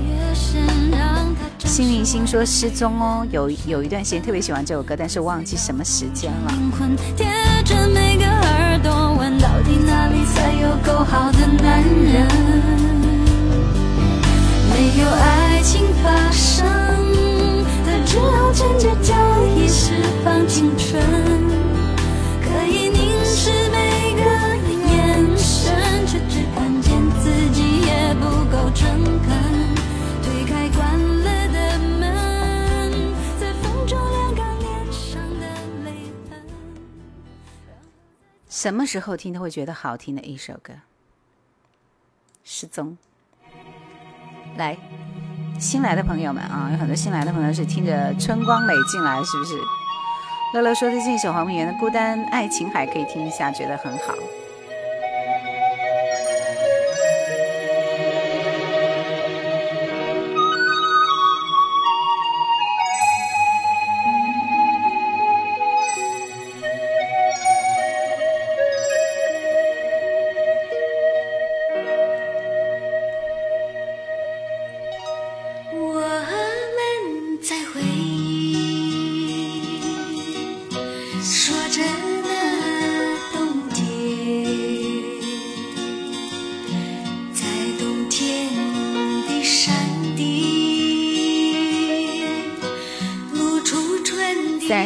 [1.60, 6.54] 幸运星说失踪哦，有有一段时间特别喜欢这首歌，但是忘记什么时间了。
[14.68, 16.66] 没有爱情发生
[17.86, 19.25] 的只好
[38.66, 40.74] 什么时候听都会觉得好听的一首歌，
[42.44, 42.98] 《失踪》。
[44.58, 44.76] 来，
[45.60, 49.54] 新来的朋友们啊，有很多新来的朋友是听着春光美进来，是不是？
[50.56, 54.16] 乐乐说最近一首黄品源的《孤单爱情海》可以听一下，觉得很好。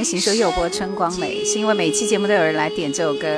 [0.09, 3.37] 听说又播《春光美》，是因为每期节目都有人来点这首歌。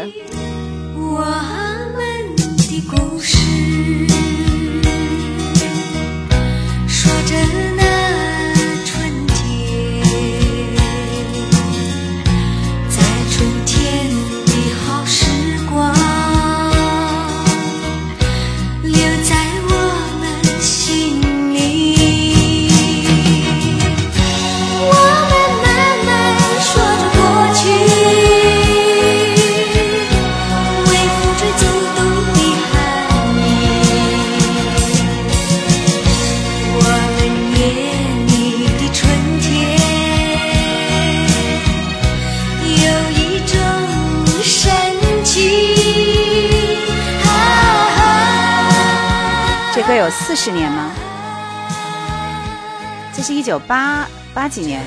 [54.42, 54.84] 八几年？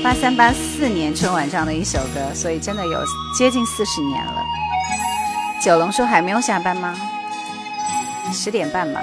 [0.00, 3.04] 八三八四年春晚上的一首歌，所以真的有
[3.36, 4.44] 接近四十年了。
[5.60, 6.94] 九龙说还没有下班吗？
[8.32, 9.02] 十点半吧。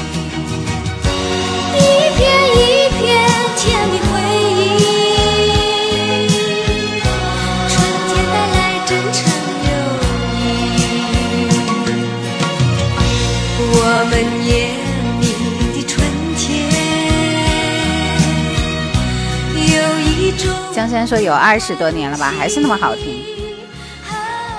[21.01, 23.19] 然说有二十多年了吧，还是那么好听。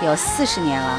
[0.04, 0.98] 有四十年了。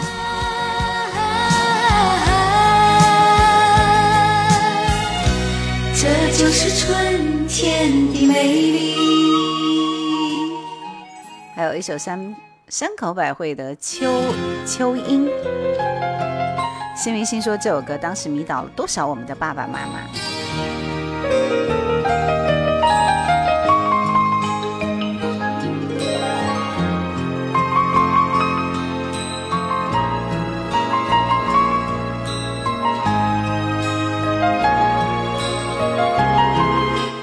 [5.93, 8.95] 这就是春天的美丽。
[11.53, 12.33] 还有一首山
[12.69, 14.09] 山口百惠的《秋
[14.65, 15.25] 秋英》，
[16.95, 21.62] 新明星说这首歌当时迷倒了多少我们的爸爸妈妈？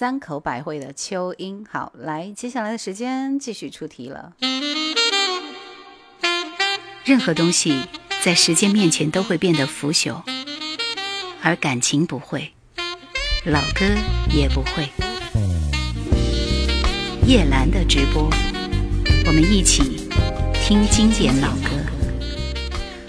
[0.09, 4.33] 三口百汇的秋英，好，来，接下来的时间继续出题了。
[7.05, 7.83] 任何东西
[8.23, 10.23] 在时间面前都会变得腐朽，
[11.43, 12.53] 而感情不会，
[13.47, 13.85] 老歌
[14.33, 14.89] 也不会。
[17.27, 18.31] 叶兰的直播，
[19.27, 20.09] 我们一起
[20.55, 21.71] 听经典老歌。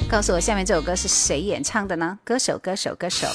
[0.10, 2.18] 告诉我，下面这首歌是谁演唱的呢？
[2.24, 3.28] 歌手，歌手，歌手。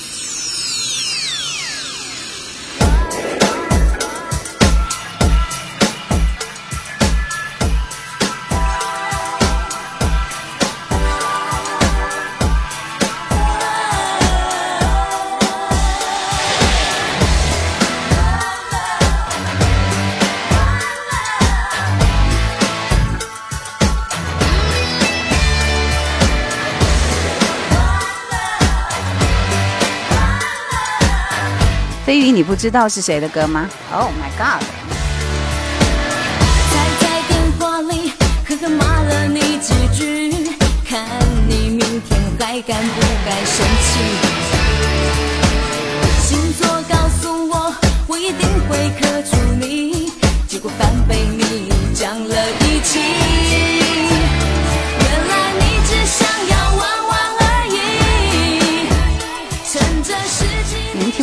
[32.32, 34.62] 你不知道是谁的歌吗？oh my god。
[36.72, 38.10] 在在电话里
[38.46, 40.50] 狠狠骂了你几句，
[40.88, 41.04] 看
[41.46, 44.04] 你明天还敢不敢生气。
[46.24, 47.74] 星座告诉我，
[48.06, 50.10] 我一定会克住你。
[50.48, 52.41] 结果反被你讲了。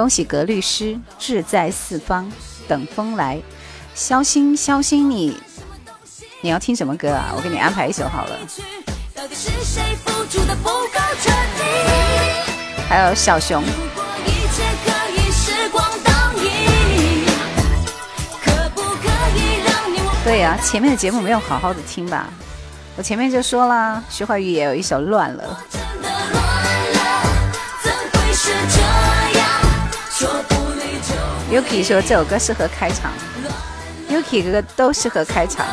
[0.00, 2.32] 恭喜格律诗志在四方，
[2.66, 3.38] 等风来。
[3.94, 5.38] 肖心，肖心你
[6.40, 7.34] 你要听什么歌啊？
[7.36, 8.38] 我给你安排一首好了。
[12.88, 13.62] 还有小熊。
[20.24, 22.30] 对呀，前面的节目没有好好的听吧？
[22.96, 25.60] 我前面就说啦，徐怀钰也有一首乱了。
[31.50, 33.10] Yuki 说这首歌适合开场
[34.08, 35.66] ，Yuki 哥哥都适合开场。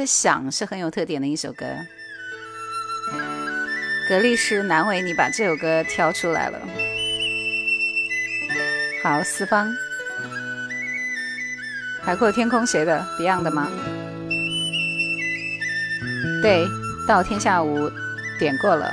[0.00, 1.66] 的响是很有特点的一首歌，
[4.08, 6.58] 格律师难为你把这首歌挑出来了。
[9.02, 9.70] 好，四方，
[12.02, 13.68] 海阔天空谁的？Beyond 吗？
[16.40, 16.66] 对，
[17.06, 17.90] 到天下午
[18.38, 18.90] 点过了。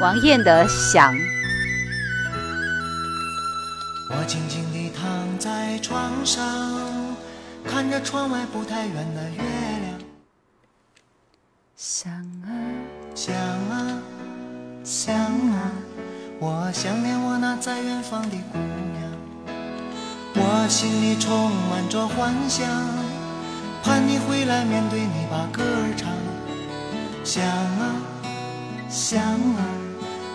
[0.00, 1.14] 王艳的响。
[5.80, 6.44] 床上
[7.64, 9.98] 看着窗外不太圆的月亮，
[11.76, 12.48] 想啊
[13.14, 13.34] 想
[13.68, 14.02] 啊
[14.84, 15.70] 想啊，
[16.40, 19.12] 我想念我那在远方的姑娘，
[20.36, 22.66] 我心里充满着幻想，
[23.82, 26.12] 盼你回来面对你把歌儿唱，
[27.22, 27.94] 想啊
[28.88, 29.60] 想啊，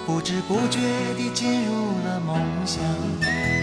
[0.06, 0.80] 不知不觉
[1.18, 1.74] 地进入
[2.06, 3.62] 了梦乡。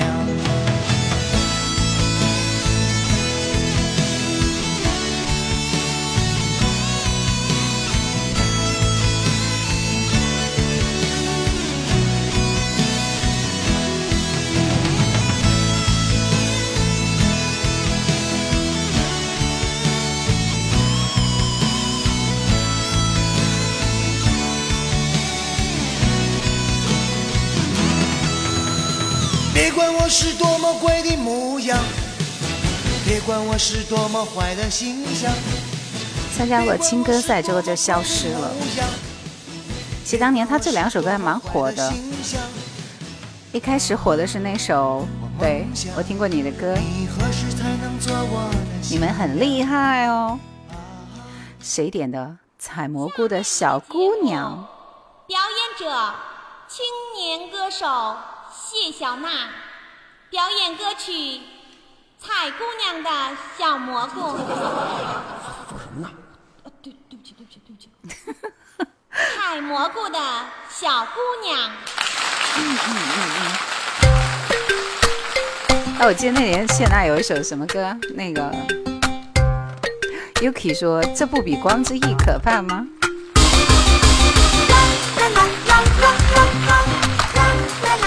[29.71, 31.77] 别管管我我是是多多么么的的模样，
[34.35, 35.31] 坏形象。
[36.35, 38.51] 参加过青歌赛之后就消失了。
[40.03, 41.93] 其实当年他这两首歌还蛮火的。
[43.53, 45.07] 一开始火的是那首，
[45.39, 45.65] 对
[45.95, 46.75] 我听过你的歌，
[48.89, 50.37] 你们很厉害哦。
[51.61, 52.37] 谁点的？
[52.59, 54.67] 采蘑菇的小姑娘。
[55.27, 56.11] 表演者：
[56.67, 56.85] 青
[57.17, 57.85] 年歌手
[58.51, 59.60] 谢小娜。
[60.31, 61.11] 表演歌曲
[62.17, 63.09] 《采姑娘的
[63.57, 64.21] 小蘑菇》。
[64.31, 66.09] 说什么呢？
[66.63, 67.81] 啊，对，对不起，对不起，对不
[68.15, 68.91] 起。
[69.43, 70.17] 采 蘑菇的
[70.69, 71.71] 小姑娘。
[72.55, 72.95] 嗯嗯
[73.99, 75.37] 嗯
[75.67, 75.95] 嗯。
[75.99, 77.93] 哎，我记得那年谢娜有一首什么歌？
[78.15, 78.49] 那个
[80.35, 82.85] ，Yuki 说这不比光之翼可怕吗？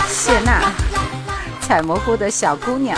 [0.09, 0.84] 谢娜。
[1.67, 2.95] 采蘑菇的小姑娘。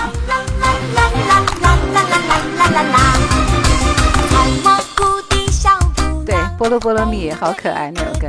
[6.26, 8.28] 对，菠萝菠萝蜜，好可爱那首歌。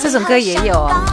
[0.00, 1.04] 这种歌也有啊。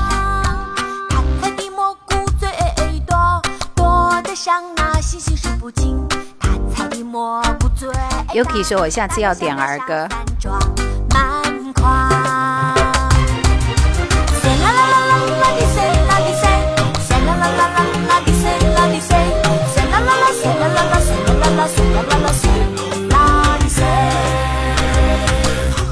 [8.33, 10.07] Yuki 说，我下次要点儿歌。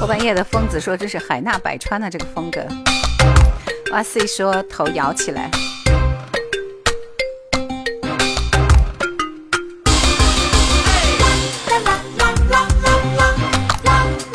[0.08, 2.66] 半夜的疯子说：“这是海纳百川的这个风格。”
[3.92, 4.26] 哇塞！
[4.26, 5.50] 说头摇起来。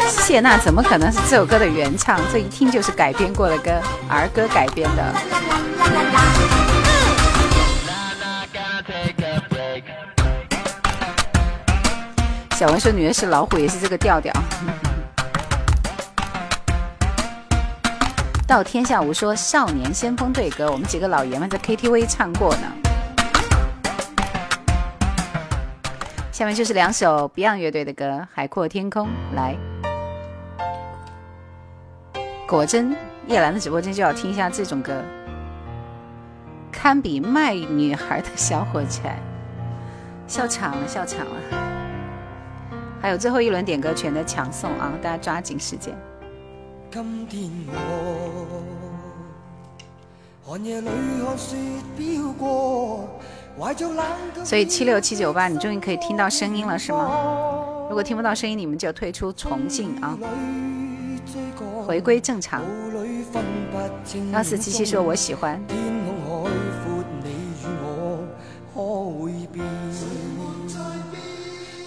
[0.10, 2.22] 谢娜怎么可能是这首歌的原唱？
[2.32, 3.72] 这一听就是改编过的歌，
[4.08, 5.14] 儿歌改编的。
[12.56, 14.32] 小文说：“女人是老虎，也是这个调调。”
[18.46, 22.68] 到天下无说少年先锋队歌，我们几个老爷们在 KTV 唱过呢。
[26.32, 29.56] 下面就是两首 Beyond 乐队的歌，《海阔天空》来。
[32.46, 32.94] 果真，
[33.28, 35.02] 叶兰的直播间就要听一下这种歌，
[36.70, 39.18] 堪比卖女孩的小火柴，
[40.28, 41.88] 笑场了，笑场了。
[43.02, 45.96] 还有最后一轮点歌权的抢送啊，大家抓紧时间。
[46.96, 48.62] 今天我，
[50.46, 50.86] 寒夜里
[51.26, 51.56] 看雪
[51.98, 53.10] 飘过。
[54.46, 57.10] 所以七六七九八，你终于可以听到声音了，是吗？
[57.90, 60.16] 如果听不到声音，你们就退出重进啊，
[61.88, 62.62] 回归正常。
[64.32, 65.60] 幺四七七说我喜欢。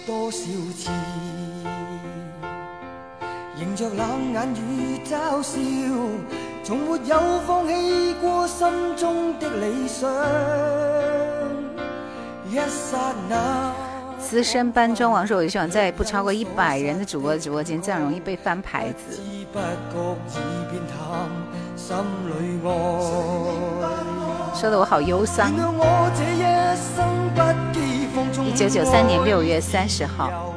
[0.05, 0.91] 多少次？
[14.19, 19.21] 资深班中王说：“我希望在不超过一百人的主播直播间，这样容易被翻牌子。”
[24.57, 25.51] 说的我好忧伤。
[28.43, 30.56] 一九九三年六月三十号。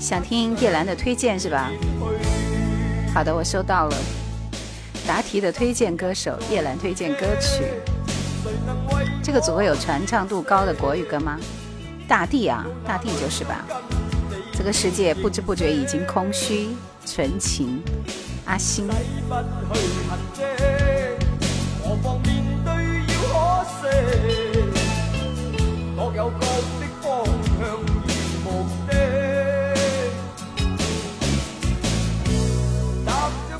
[0.00, 1.70] 想听叶兰的推荐是吧？
[3.14, 3.96] 好的，我收到了。
[5.06, 7.64] 答题的推荐歌手叶兰推荐歌曲，
[9.22, 11.38] 这个组合有传唱度高的国语歌吗？
[12.06, 13.64] 大地啊，大地就是吧。
[14.52, 16.68] 这个世界不知不觉已经空虚，
[17.06, 17.82] 纯情。
[18.44, 18.86] 阿星。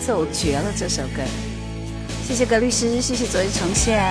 [0.00, 1.22] 奏绝了这首歌，
[2.24, 4.02] 谢谢葛律师，谢谢昨日重现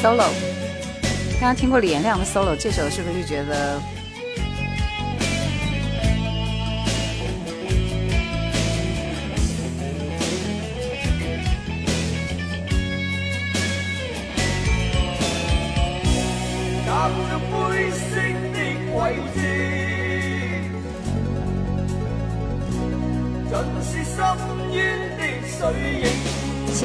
[0.00, 0.24] ，solo，
[1.32, 3.78] 刚刚听过李延亮的 solo，这首是不是就觉得？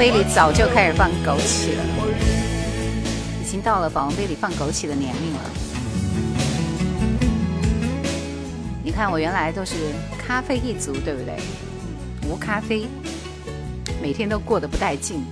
[0.00, 1.84] 杯里早就开始放枸杞了，
[3.38, 5.40] 已经到了保温杯里放枸杞的年龄了。
[8.82, 9.74] 你看我原来都是
[10.18, 11.34] 咖啡一族，对不对？
[12.26, 12.86] 无咖啡，
[14.00, 15.22] 每天都过得不带劲。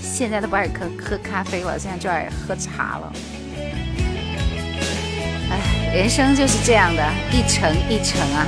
[0.00, 3.12] 现在都不爱喝喝咖啡了，现在就爱喝茶了。
[5.50, 7.02] 唉，人生就是这样的
[7.32, 8.46] 一程一程啊。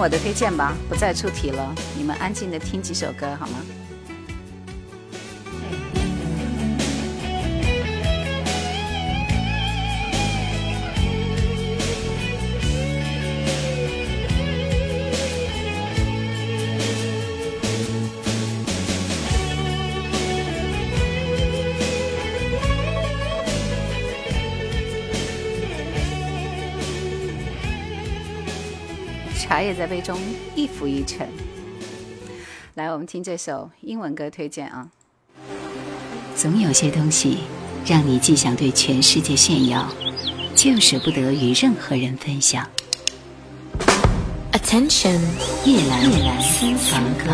[0.00, 3.58] 我的推荐吧，不再出题了，你们安静的听几首歌好吗？
[29.58, 30.16] 茶叶在杯中
[30.54, 31.28] 一浮一沉。
[32.76, 34.88] 来，我们听这首英文歌推荐啊。
[36.36, 37.38] 总有些东西，
[37.84, 39.84] 让你既想对全世界炫耀，
[40.54, 42.64] 却又舍不得与任何人分享。
[44.52, 45.18] Attention，
[45.64, 46.32] 夜夜
[47.18, 47.32] 歌。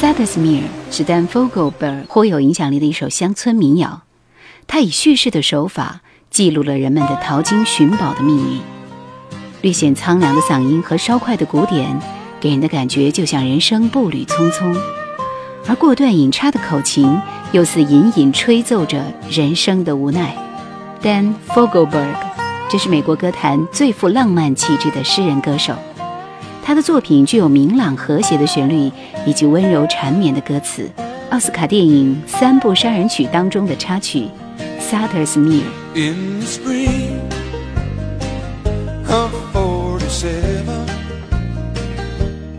[0.00, 4.00] s a Saddlesmere，是丹· b e r g 颇有影响力的一首乡村民谣，
[4.66, 6.00] 它以叙事的手法
[6.30, 8.81] 记录了人们的淘金寻宝的命运。
[9.62, 11.96] 略显苍凉的嗓音和稍快的鼓点，
[12.40, 14.74] 给人的感觉就像人生步履匆匆；
[15.68, 17.16] 而过段引插的口琴，
[17.52, 20.34] 又似隐隐吹奏着人生的无奈。
[21.00, 22.10] Dan Fogelberg，
[22.68, 25.74] 这是美国歌坛最富浪漫气质的诗人歌手。
[26.64, 28.90] 他的作品具有明朗和谐的旋律
[29.26, 30.90] 以及温柔缠绵的歌词。
[31.30, 34.26] 奥斯卡电影《三部杀人曲》当中的插曲
[34.82, 35.62] 《Satur's Me》。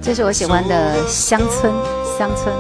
[0.01, 1.71] 这是我喜欢的乡村，
[2.17, 2.53] 乡村。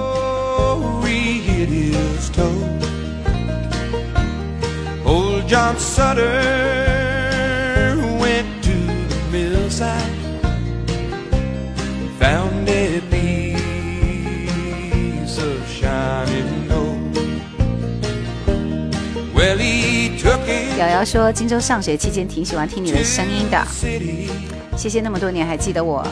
[20.79, 24.62] 瑶瑶说，荆州上学期间挺喜欢听你的声音的。
[24.75, 26.05] 谢谢那么多年还记得我，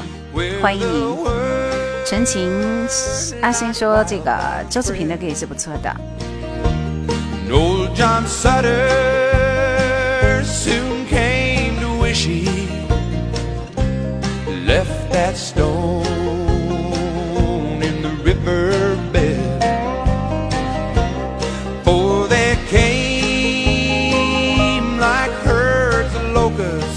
[0.61, 1.15] 欢迎你，
[2.05, 2.49] 陈情
[3.41, 4.31] 阿星说这个
[4.69, 5.93] 周志平的歌也是不错的。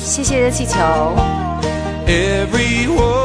[0.03, 1.44] 谢谢热气球。
[2.09, 3.24] every word.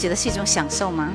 [0.00, 1.12] 觉得是一种享受吗？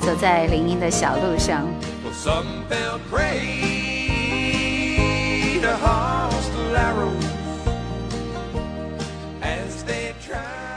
[0.00, 1.66] 走在林荫的小路上。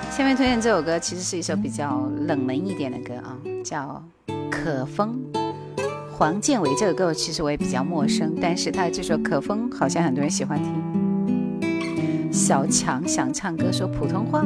[0.09, 3.35] 下面推荐这首歌，其实是一首比较冷门一点的歌啊，
[3.65, 4.01] 叫
[4.49, 5.13] 《可风》。
[6.21, 12.29] 黄建伟这个歌其实我也比较陌生，但是他的这首《可风》好像很多人喜欢听。
[12.31, 14.45] 小强想唱歌，说普通话。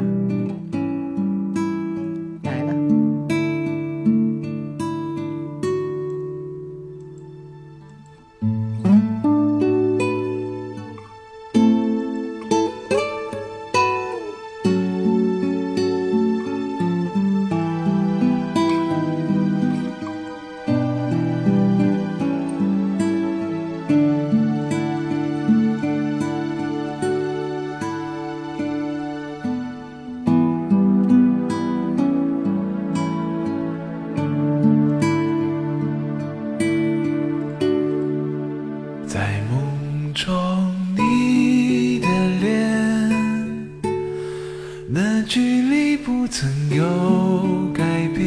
[46.37, 48.25] 曾有改变，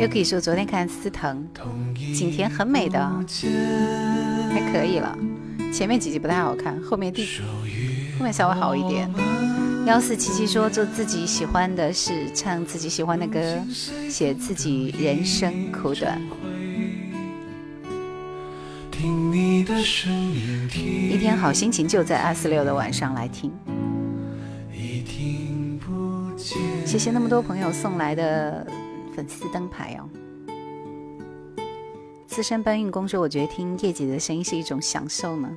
[0.00, 1.46] 又可以说昨天看司藤、
[2.12, 2.98] 景甜很美的，
[4.50, 5.16] 还可以了。
[5.72, 7.24] 前面几集不太好看，后面第
[8.18, 9.08] 后面稍微好一点。
[9.86, 13.40] 幺四七七说做自己喜欢的事，唱自己喜欢的歌，
[14.10, 16.20] 写自己人生苦短。
[20.74, 23.52] 一天好心情就在二四六的晚上来听。
[26.86, 28.66] 谢谢那么多朋友送来的
[29.14, 30.08] 粉丝灯牌哦。
[32.26, 35.50] 资深搬运工说，我觉得听叶姐的声音是一种享受呢，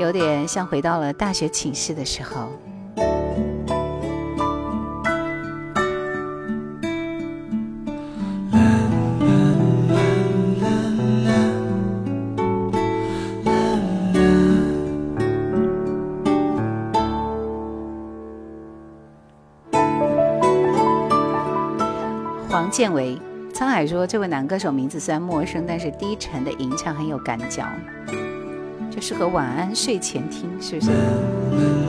[0.00, 2.48] 有点像回到了大学寝室的时候。
[22.76, 23.16] 建为
[23.54, 27.66] 沧海说，这位男歌手名字虽然陌生，但是低沉的吟唱很有感觉，
[28.90, 31.85] 就适合晚安睡前听，是不是？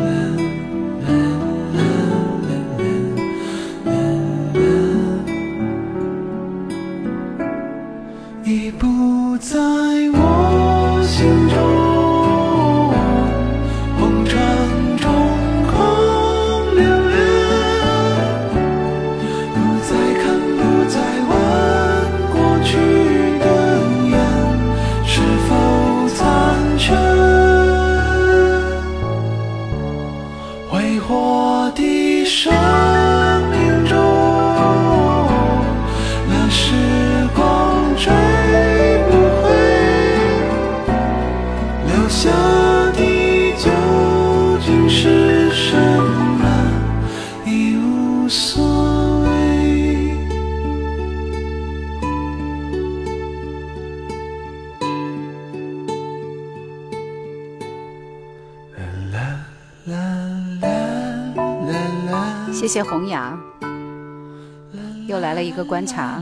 [65.57, 66.21] 个观察，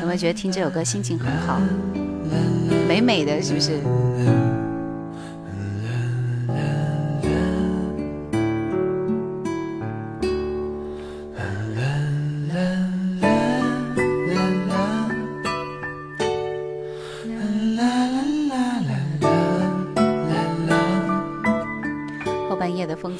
[0.00, 1.60] 有没有觉得听这首歌心情很好，
[2.88, 3.80] 美美的是不是？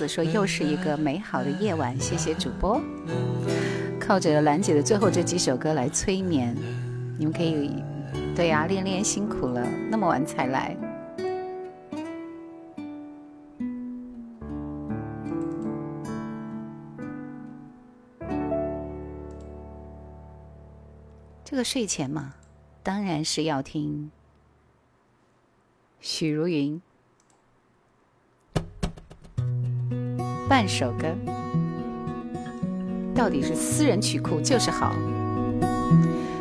[0.08, 2.80] 说又是一个美好的夜晚，谢谢主播。
[4.00, 6.56] 靠着兰姐的最后这几首歌来催眠，
[7.18, 7.82] 你们可以，
[8.34, 10.74] 对呀，练练辛苦了，那么晚才来。
[21.44, 22.34] 这个睡前嘛，
[22.82, 24.10] 当然是要听
[26.00, 26.80] 许茹芸。
[30.48, 31.06] 半首歌
[33.14, 34.92] 到底是私人曲库就是好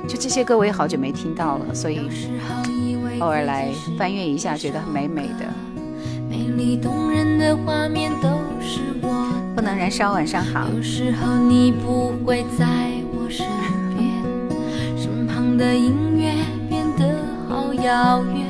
[0.08, 2.00] 就这些歌我也好久没听到了所以
[3.20, 3.68] 偶尔来
[3.98, 5.46] 翻阅一下觉得很美美的
[6.30, 8.30] 美丽动人的画面都
[8.62, 12.66] 是我不能燃烧晚上好有时候你不会在
[13.12, 13.46] 我身
[13.98, 16.32] 边身旁的音乐
[16.70, 17.20] 变得
[17.50, 18.48] 好遥远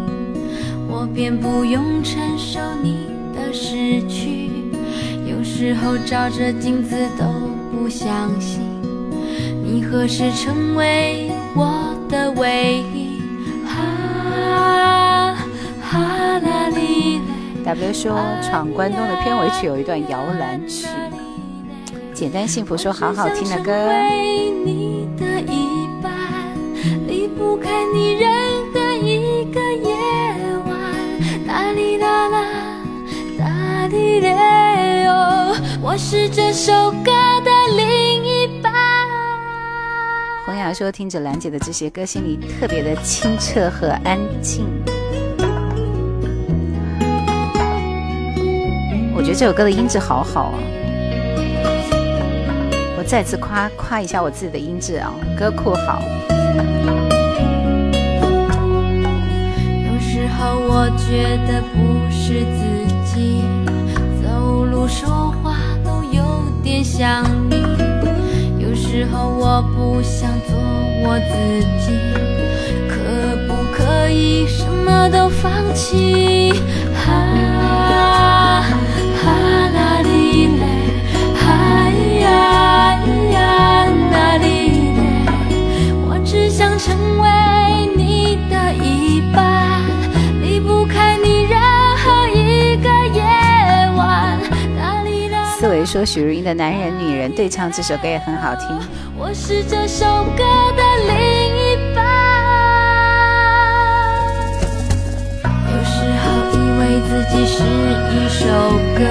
[0.90, 4.50] 我便不用承受你的失去
[5.26, 7.24] 有时候照着镜子都
[7.72, 8.60] 不相信
[9.64, 13.20] 你何时成为我的唯一
[13.66, 15.34] 啊
[15.82, 17.20] 哈啦哩哩
[17.64, 20.88] w 说闯关东的片尾曲有一段摇篮曲
[22.18, 23.70] 简单幸福说好好听的歌。
[35.80, 37.12] 我是这首歌
[37.44, 38.68] 的另一半。
[40.44, 44.66] 洪雅说：“听着兰姐的这些歌，心里特别的清澈和安静。”
[49.16, 50.58] 我觉得这首歌的音质好好啊。
[53.08, 55.98] 再次夸夸一下我自己的音质啊，歌库好。
[59.86, 63.40] 有时候我觉得不是自己，
[64.22, 65.08] 走路说
[65.42, 66.22] 话都有
[66.62, 67.62] 点像你。
[68.58, 70.54] 有时候我不想做
[71.02, 71.96] 我自己，
[72.90, 76.52] 可不可以什么都放弃？
[76.94, 78.68] 啊
[79.24, 80.77] 啊啦哩嘞。
[86.98, 89.84] 成为你的一半
[90.42, 91.56] 离不开你任
[91.96, 93.22] 何一个夜
[93.96, 94.36] 晚
[95.60, 98.66] 思维说许茹芸的男人女人对唱这首歌也很好听
[99.16, 100.04] 我是这首
[100.36, 100.42] 歌
[100.76, 101.18] 的另
[101.54, 102.00] 一半
[105.68, 107.62] 有时候以为自己是
[108.10, 108.46] 一首
[108.98, 109.04] 歌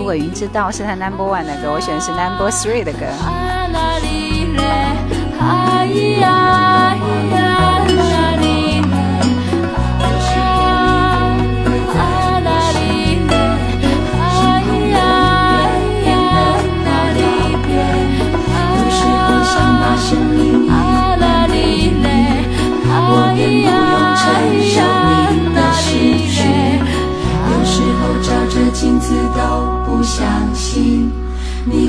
[0.03, 3.07] 如果云知道是他 number one 的歌，我选的是 number three 的歌。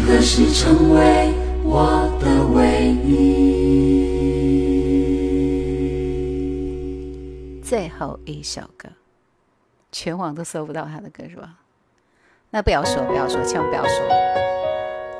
[0.06, 1.32] 成为
[1.64, 1.84] 我
[2.20, 3.90] 的唯一？
[7.64, 8.90] 最后一首歌，
[9.90, 11.54] 全网都搜不到他的歌是吧？
[12.50, 13.92] 那不要说，不要说，千万不要说。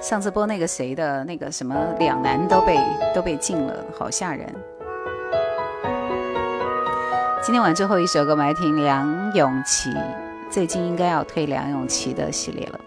[0.00, 2.78] 上次播那个谁的那个什么两难都被
[3.14, 4.46] 都被禁了，好吓人。
[7.42, 9.90] 今天晚最后一首歌，我们来听梁咏琪，
[10.50, 12.78] 最近应该要推梁咏琪的系列了。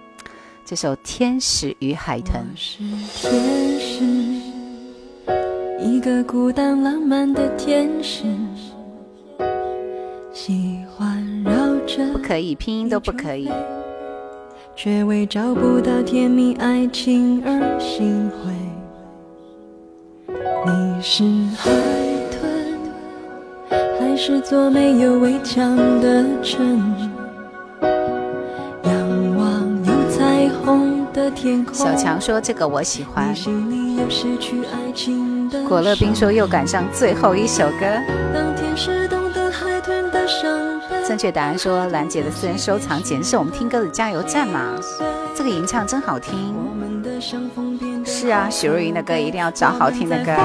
[0.69, 2.41] 这首《天使与海豚》。
[2.59, 2.75] 是
[3.21, 4.03] 天使，
[5.79, 8.23] 一个孤单浪漫的天使，
[10.33, 11.53] 喜欢绕
[11.85, 12.05] 着。
[12.11, 13.49] 不可以，拼音都不可以。
[14.75, 20.33] 却为找不到甜蜜爱情而心灰。
[20.69, 21.23] 你是
[21.55, 21.71] 海
[22.29, 27.06] 豚，还是座没有围墙的城市？
[31.73, 33.33] 小强说这个我喜欢。
[35.67, 37.97] 果乐冰说又赶上最后一首歌。
[41.07, 44.75] 正确答案说兰姐的私人收藏简直是我们听歌的加油站嘛。
[45.35, 46.53] 这个吟唱真好听。
[48.05, 50.35] 是啊，许茹芸的歌一定要找好听的歌。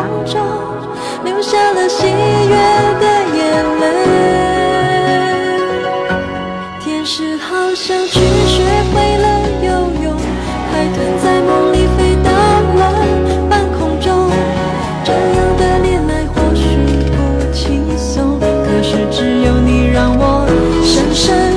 [20.93, 21.52] 深深。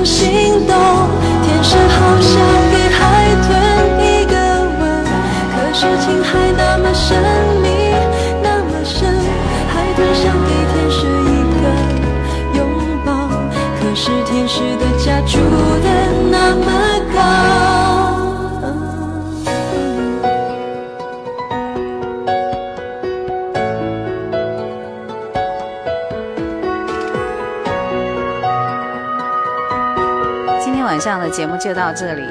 [31.06, 32.26] 这样的节目就到这里，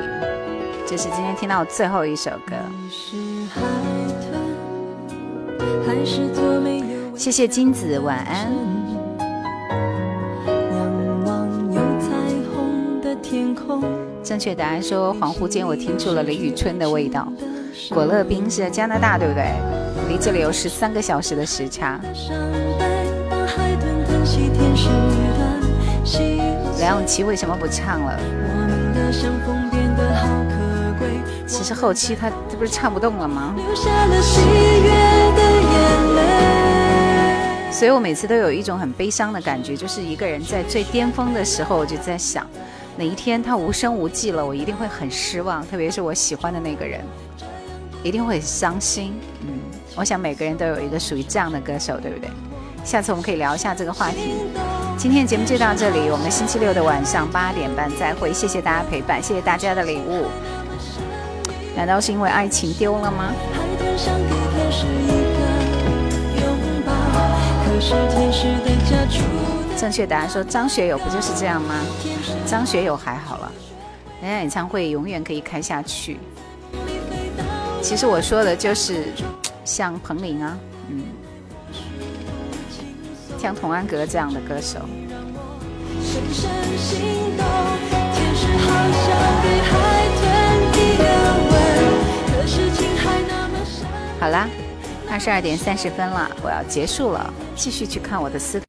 [0.84, 2.56] 这是今天听到最后一首歌。
[7.14, 8.50] 谢谢金子，晚安。
[14.24, 17.32] 正确答案说，恍惚间我听出了李宇春的味道。
[17.90, 19.52] 果乐冰是在加拿大，对不对？
[20.08, 22.00] 离这里有十三个小时的时差。
[26.80, 28.18] 梁咏琪为什么不唱了？
[31.46, 33.54] 其实后期他这不是唱不动了吗？
[37.70, 42.46] 所以我每次都有一种很悲伤的感觉，就是一个人在最巅峰的时候，我就在想，
[42.96, 47.00] 哪一天他无声无迹了，我一定会很失望，特别是我喜欢的那个人，
[48.02, 49.14] 一定会伤心。
[49.42, 49.58] 嗯，
[49.96, 52.28] 我想每个人都有一个属于这样的歌手，对不对？
[52.84, 54.34] 下次我们可以聊一下这个话题。
[54.96, 58.32] 今天的节目就到这里，我们星期六的晚上八点半再会。
[58.32, 60.26] 谢谢大家陪伴，谢谢大家的礼物。
[61.74, 63.32] 难道是因为爱情丢了吗？
[69.76, 71.74] 正确答案说张学友不就是这样吗？
[72.46, 73.52] 张学友还好了，
[74.22, 76.18] 人家演唱会永远可以开下去。
[77.82, 79.12] 其实我说的就是
[79.64, 80.56] 像彭羚啊，
[80.88, 81.02] 嗯。
[83.44, 84.78] 像童安格这样的歌手。
[94.18, 94.48] 好啦，
[95.10, 98.58] 二十二点三十分了，我要结束了，继续去看我的私。